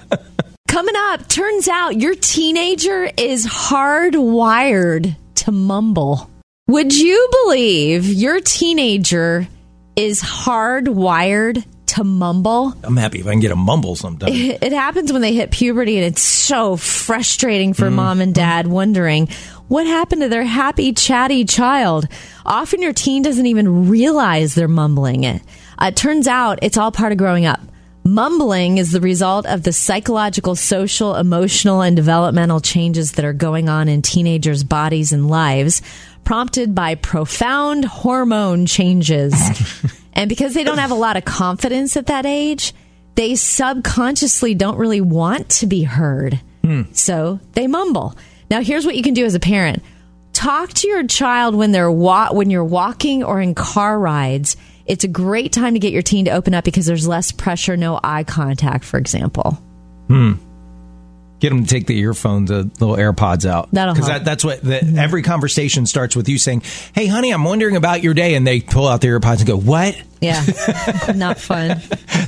Coming 0.67 0.95
up, 0.97 1.27
turns 1.29 1.67
out 1.67 1.97
your 1.99 2.13
teenager 2.15 3.09
is 3.17 3.47
hardwired 3.47 5.15
to 5.35 5.51
mumble. 5.51 6.29
Would 6.67 6.93
you 6.93 7.29
believe 7.45 8.05
your 8.07 8.41
teenager 8.41 9.47
is 9.95 10.21
hardwired 10.21 11.63
to 11.87 12.03
mumble? 12.03 12.73
I'm 12.83 12.97
happy 12.97 13.21
if 13.21 13.27
I 13.27 13.31
can 13.31 13.39
get 13.39 13.51
a 13.51 13.55
mumble 13.55 13.95
sometime. 13.95 14.31
It 14.33 14.73
happens 14.73 15.13
when 15.13 15.21
they 15.21 15.33
hit 15.33 15.51
puberty, 15.51 15.95
and 15.95 16.05
it's 16.05 16.21
so 16.21 16.75
frustrating 16.75 17.73
for 17.73 17.89
mom 17.89 18.19
and 18.19 18.35
dad 18.35 18.67
wondering 18.67 19.29
what 19.69 19.87
happened 19.87 20.23
to 20.23 20.29
their 20.29 20.43
happy, 20.43 20.91
chatty 20.91 21.45
child. 21.45 22.05
Often 22.45 22.81
your 22.81 22.91
teen 22.91 23.21
doesn't 23.21 23.45
even 23.45 23.87
realize 23.87 24.53
they're 24.53 24.67
mumbling 24.67 25.23
it. 25.23 25.41
Uh, 25.77 25.91
turns 25.91 26.27
out 26.27 26.59
it's 26.61 26.77
all 26.77 26.91
part 26.91 27.13
of 27.13 27.17
growing 27.17 27.45
up. 27.45 27.61
Mumbling 28.03 28.77
is 28.77 28.91
the 28.93 29.01
result 29.01 29.45
of 29.45 29.63
the 29.63 29.73
psychological, 29.73 30.55
social, 30.55 31.15
emotional, 31.15 31.81
and 31.81 31.93
developmental 31.93 32.61
changes 32.61 33.11
that 33.13 33.25
are 33.25 33.33
going 33.33 33.67
on 33.67 33.89
in 33.89 34.01
teenagers' 34.01 34.63
bodies 34.63 35.11
and 35.11 35.27
lives, 35.27 35.81
prompted 36.23 36.75
by 36.75 36.95
profound 36.95 37.85
hormone 37.85 38.65
changes. 38.65 39.33
and 40.13 40.29
because 40.29 40.53
they 40.53 40.63
don't 40.63 40.77
have 40.77 40.91
a 40.91 40.95
lot 40.95 41.17
of 41.17 41.25
confidence 41.25 41.97
at 41.97 42.07
that 42.07 42.25
age, 42.25 42.73
they 43.15 43.35
subconsciously 43.35 44.53
don't 44.53 44.77
really 44.77 45.01
want 45.01 45.49
to 45.49 45.67
be 45.67 45.83
heard. 45.83 46.39
So 46.93 47.39
they 47.53 47.67
mumble. 47.67 48.15
Now, 48.49 48.61
here's 48.61 48.85
what 48.85 48.95
you 48.95 49.03
can 49.03 49.13
do 49.13 49.25
as 49.25 49.35
a 49.35 49.39
parent 49.39 49.83
talk 50.33 50.69
to 50.71 50.87
your 50.87 51.07
child 51.07 51.55
when 51.55 51.71
they're 51.71 51.91
wa- 51.91 52.31
when 52.31 52.49
you're 52.51 52.63
walking 52.63 53.23
or 53.23 53.41
in 53.41 53.55
car 53.55 53.97
rides. 53.97 54.55
It's 54.85 55.03
a 55.03 55.07
great 55.07 55.51
time 55.51 55.73
to 55.73 55.79
get 55.79 55.91
your 55.91 56.01
teen 56.01 56.25
to 56.25 56.31
open 56.31 56.53
up 56.53 56.63
because 56.63 56.85
there's 56.85 57.07
less 57.07 57.31
pressure, 57.31 57.75
no 57.75 57.99
eye 58.03 58.23
contact, 58.23 58.85
for 58.85 58.97
example. 58.97 59.57
Hmm. 60.07 60.33
Get 61.39 61.49
them 61.49 61.63
to 61.63 61.69
take 61.69 61.85
the 61.85 61.95
earphones, 61.99 62.49
the 62.49 62.63
little 62.79 62.95
AirPods 62.95 63.45
out. 63.47 63.69
That'll 63.71 63.93
because 63.93 64.07
that, 64.07 64.25
that's 64.25 64.43
what 64.43 64.59
the, 64.61 64.83
every 64.97 65.21
conversation 65.21 65.85
starts 65.85 66.15
with 66.15 66.27
you 66.29 66.39
saying, 66.39 66.63
"Hey, 66.93 67.05
honey, 67.05 67.29
I'm 67.31 67.43
wondering 67.43 67.75
about 67.75 68.01
your 68.01 68.15
day," 68.15 68.33
and 68.33 68.45
they 68.47 68.59
pull 68.59 68.87
out 68.87 69.01
the 69.01 69.07
AirPods 69.09 69.37
and 69.39 69.47
go, 69.47 69.55
"What?" 69.57 69.95
Yeah, 70.19 70.43
not 71.15 71.39
fun. 71.39 71.79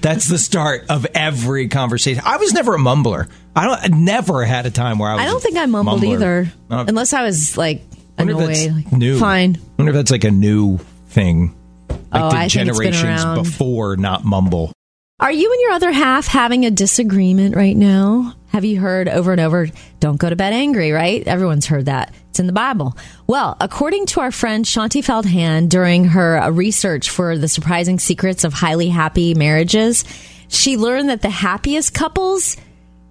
That's 0.02 0.28
the 0.28 0.38
start 0.38 0.86
of 0.90 1.08
every 1.16 1.70
conversation. 1.70 2.22
I 2.24 2.38
was 2.38 2.54
never 2.54 2.76
a 2.76 2.78
mumbler. 2.78 3.28
I 3.56 3.66
don't. 3.66 3.80
I 3.84 3.88
never 3.98 4.44
had 4.46 4.68
a 4.68 4.72
time 4.72 5.00
where 5.00 5.10
I 5.10 5.16
was. 5.16 5.22
I 5.24 5.26
don't 5.26 5.42
think 5.42 5.58
I 5.58 5.66
mumbled 5.66 6.02
mumbler. 6.04 6.14
either, 6.14 6.52
Uh, 6.70 6.86
unless 6.88 7.12
I 7.14 7.24
was 7.24 7.58
like 7.58 7.82
wonder 8.20 8.34
if 8.34 8.40
that's 8.48 8.66
annoyed. 8.66 8.84
Like, 8.86 8.92
new. 8.94 9.20
Fine. 9.20 9.56
I 9.58 9.60
wonder 9.80 9.90
if 9.90 9.96
that's 9.96 10.12
like 10.12 10.24
a 10.24 10.32
new 10.32 10.78
thing. 11.08 11.56
Like 11.90 12.00
Oh, 12.14 12.30
the 12.30 12.36
I 12.38 12.48
think 12.48 12.68
it's 12.70 12.78
been 12.78 12.92
generations 12.94 13.50
before 13.50 13.98
not 13.98 14.24
mumble. 14.24 14.72
Are 15.20 15.32
you 15.34 15.52
and 15.52 15.62
your 15.62 15.72
other 15.72 15.92
half 15.92 16.28
having 16.28 16.66
a 16.66 16.72
disagreement 16.72 17.54
right 17.54 17.76
now? 17.76 18.36
Have 18.48 18.64
you 18.64 18.80
heard 18.80 19.10
over 19.10 19.34
and 19.34 19.42
over, 19.42 19.68
don't 20.00 20.16
go 20.16 20.30
to 20.30 20.36
bed 20.38 20.54
angry, 20.54 20.94
right? 20.94 21.28
Everyone's 21.28 21.66
heard 21.66 21.88
that. 21.88 22.14
It's 22.30 22.40
in 22.40 22.48
the 22.48 22.54
Bible. 22.54 22.96
Well, 23.28 23.58
according 23.60 24.06
to 24.08 24.22
our 24.22 24.32
friend 24.32 24.64
Shaunti 24.64 25.04
Feldhahn 25.04 25.68
during 25.68 26.06
her 26.06 26.50
research 26.52 27.10
for 27.10 27.38
the 27.38 27.50
surprising 27.50 28.00
secrets 28.00 28.46
of 28.46 28.54
highly 28.54 28.88
happy 28.88 29.34
marriages, 29.34 30.06
she 30.48 30.78
learned 30.78 31.10
that 31.10 31.22
the 31.22 31.30
happiest 31.30 31.94
couples 31.94 32.56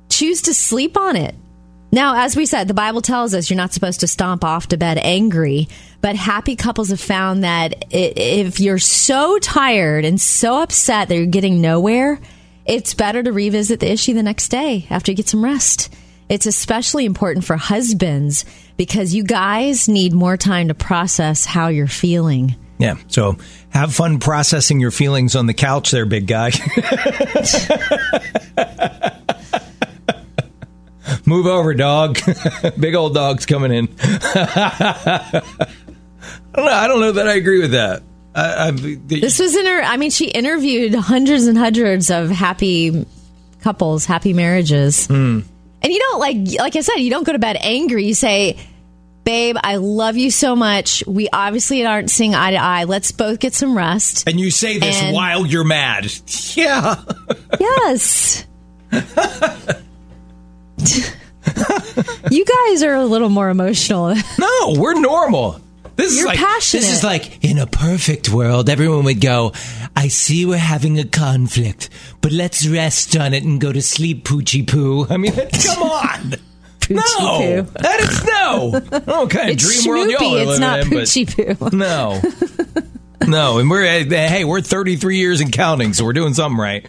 choose 0.08 0.40
to 0.42 0.54
sleep 0.54 0.96
on 0.96 1.14
it. 1.14 1.34
Now, 1.90 2.24
as 2.24 2.36
we 2.36 2.44
said, 2.44 2.68
the 2.68 2.74
Bible 2.74 3.00
tells 3.00 3.34
us 3.34 3.48
you're 3.48 3.56
not 3.56 3.72
supposed 3.72 4.00
to 4.00 4.08
stomp 4.08 4.44
off 4.44 4.68
to 4.68 4.76
bed 4.76 4.98
angry, 4.98 5.68
but 6.00 6.16
happy 6.16 6.54
couples 6.54 6.90
have 6.90 7.00
found 7.00 7.44
that 7.44 7.86
if 7.90 8.60
you're 8.60 8.78
so 8.78 9.38
tired 9.38 10.04
and 10.04 10.20
so 10.20 10.62
upset 10.62 11.08
that 11.08 11.16
you're 11.16 11.26
getting 11.26 11.62
nowhere, 11.62 12.20
it's 12.66 12.92
better 12.92 13.22
to 13.22 13.32
revisit 13.32 13.80
the 13.80 13.90
issue 13.90 14.12
the 14.12 14.22
next 14.22 14.48
day 14.48 14.86
after 14.90 15.10
you 15.10 15.16
get 15.16 15.28
some 15.28 15.42
rest. 15.42 15.94
It's 16.28 16.44
especially 16.44 17.06
important 17.06 17.46
for 17.46 17.56
husbands 17.56 18.44
because 18.76 19.14
you 19.14 19.24
guys 19.24 19.88
need 19.88 20.12
more 20.12 20.36
time 20.36 20.68
to 20.68 20.74
process 20.74 21.46
how 21.46 21.68
you're 21.68 21.86
feeling. 21.86 22.54
Yeah. 22.76 22.96
So 23.08 23.38
have 23.70 23.94
fun 23.94 24.20
processing 24.20 24.78
your 24.78 24.90
feelings 24.90 25.34
on 25.34 25.46
the 25.46 25.54
couch, 25.54 25.90
there, 25.90 26.04
big 26.04 26.26
guy. 26.26 26.50
Move 31.28 31.46
over, 31.46 31.74
dog. 31.74 32.18
big 32.80 32.94
old 32.94 33.14
dog's 33.14 33.44
coming 33.44 33.70
in. 33.72 33.88
I 34.00 35.42
don't 36.54 36.64
know. 36.64 36.72
I 36.72 36.88
don't 36.88 37.00
know 37.00 37.12
that 37.12 37.28
I 37.28 37.34
agree 37.34 37.60
with 37.60 37.72
that. 37.72 38.02
I, 38.34 38.68
I, 38.68 38.70
the, 38.70 39.20
This 39.20 39.38
was 39.38 39.54
in 39.54 39.66
her, 39.66 39.82
I 39.82 39.98
mean, 39.98 40.10
she 40.10 40.28
interviewed 40.28 40.94
hundreds 40.94 41.46
and 41.46 41.58
hundreds 41.58 42.10
of 42.10 42.30
happy 42.30 43.04
couples, 43.60 44.06
happy 44.06 44.32
marriages. 44.32 45.06
Hmm. 45.06 45.40
And 45.82 45.92
you 45.92 45.98
don't 45.98 46.18
like, 46.18 46.36
like 46.58 46.76
I 46.76 46.80
said, 46.80 46.96
you 46.96 47.10
don't 47.10 47.24
go 47.24 47.32
to 47.32 47.38
bed 47.38 47.56
angry. 47.60 48.04
You 48.06 48.14
say, 48.14 48.56
"Babe, 49.22 49.56
I 49.62 49.76
love 49.76 50.16
you 50.16 50.30
so 50.32 50.56
much. 50.56 51.04
We 51.06 51.28
obviously 51.32 51.86
aren't 51.86 52.10
seeing 52.10 52.34
eye 52.34 52.50
to 52.50 52.56
eye. 52.56 52.84
Let's 52.84 53.12
both 53.12 53.38
get 53.38 53.54
some 53.54 53.76
rest." 53.76 54.26
and 54.28 54.40
you 54.40 54.50
say 54.50 54.78
this 54.78 55.00
And- 55.00 55.14
while 55.14 55.46
you're 55.46 55.62
mad. 55.64 56.10
Yeah. 56.56 56.96
Yes. 57.60 58.44
you 62.30 62.44
guys 62.44 62.82
are 62.82 62.94
a 62.94 63.04
little 63.04 63.28
more 63.28 63.50
emotional. 63.50 64.14
No, 64.38 64.74
we're 64.78 64.98
normal. 65.00 65.60
This 65.96 66.12
is 66.12 66.18
You're 66.18 66.28
like 66.28 66.38
passionate. 66.38 66.82
this 66.82 66.92
is 66.98 67.02
like 67.04 67.44
in 67.44 67.58
a 67.58 67.66
perfect 67.66 68.28
world, 68.28 68.68
everyone 68.68 69.04
would 69.04 69.20
go, 69.20 69.52
I 69.96 70.08
see 70.08 70.46
we're 70.46 70.56
having 70.58 70.98
a 71.00 71.04
conflict, 71.04 71.90
but 72.20 72.30
let's 72.30 72.66
rest 72.68 73.16
on 73.16 73.34
it 73.34 73.42
and 73.42 73.60
go 73.60 73.72
to 73.72 73.82
sleep, 73.82 74.24
Poochie 74.24 74.64
Poo. 74.66 75.06
I 75.10 75.16
mean, 75.16 75.32
come 75.32 75.82
on. 75.82 76.30
no, 76.88 77.02
Poo. 77.02 77.62
that 77.82 78.00
is 78.00 78.24
no. 78.24 78.74
I 78.96 78.98
don't 79.00 79.28
kind 79.30 79.48
of 79.50 79.54
It's 79.54 79.82
dream 79.82 79.88
world 79.90 80.10
y'all 80.10 80.36
are 80.36 80.50
it's 80.52 80.60
not 80.60 80.80
in, 80.80 80.88
Poochie 80.88 81.58
Poo. 81.58 81.76
No, 81.76 82.20
no, 83.26 83.58
and 83.58 83.68
we're 83.68 83.84
hey, 84.04 84.44
we're 84.44 84.60
33 84.60 85.16
years 85.18 85.40
and 85.40 85.52
counting, 85.52 85.94
so 85.94 86.04
we're 86.04 86.12
doing 86.12 86.34
something 86.34 86.60
right. 86.60 86.88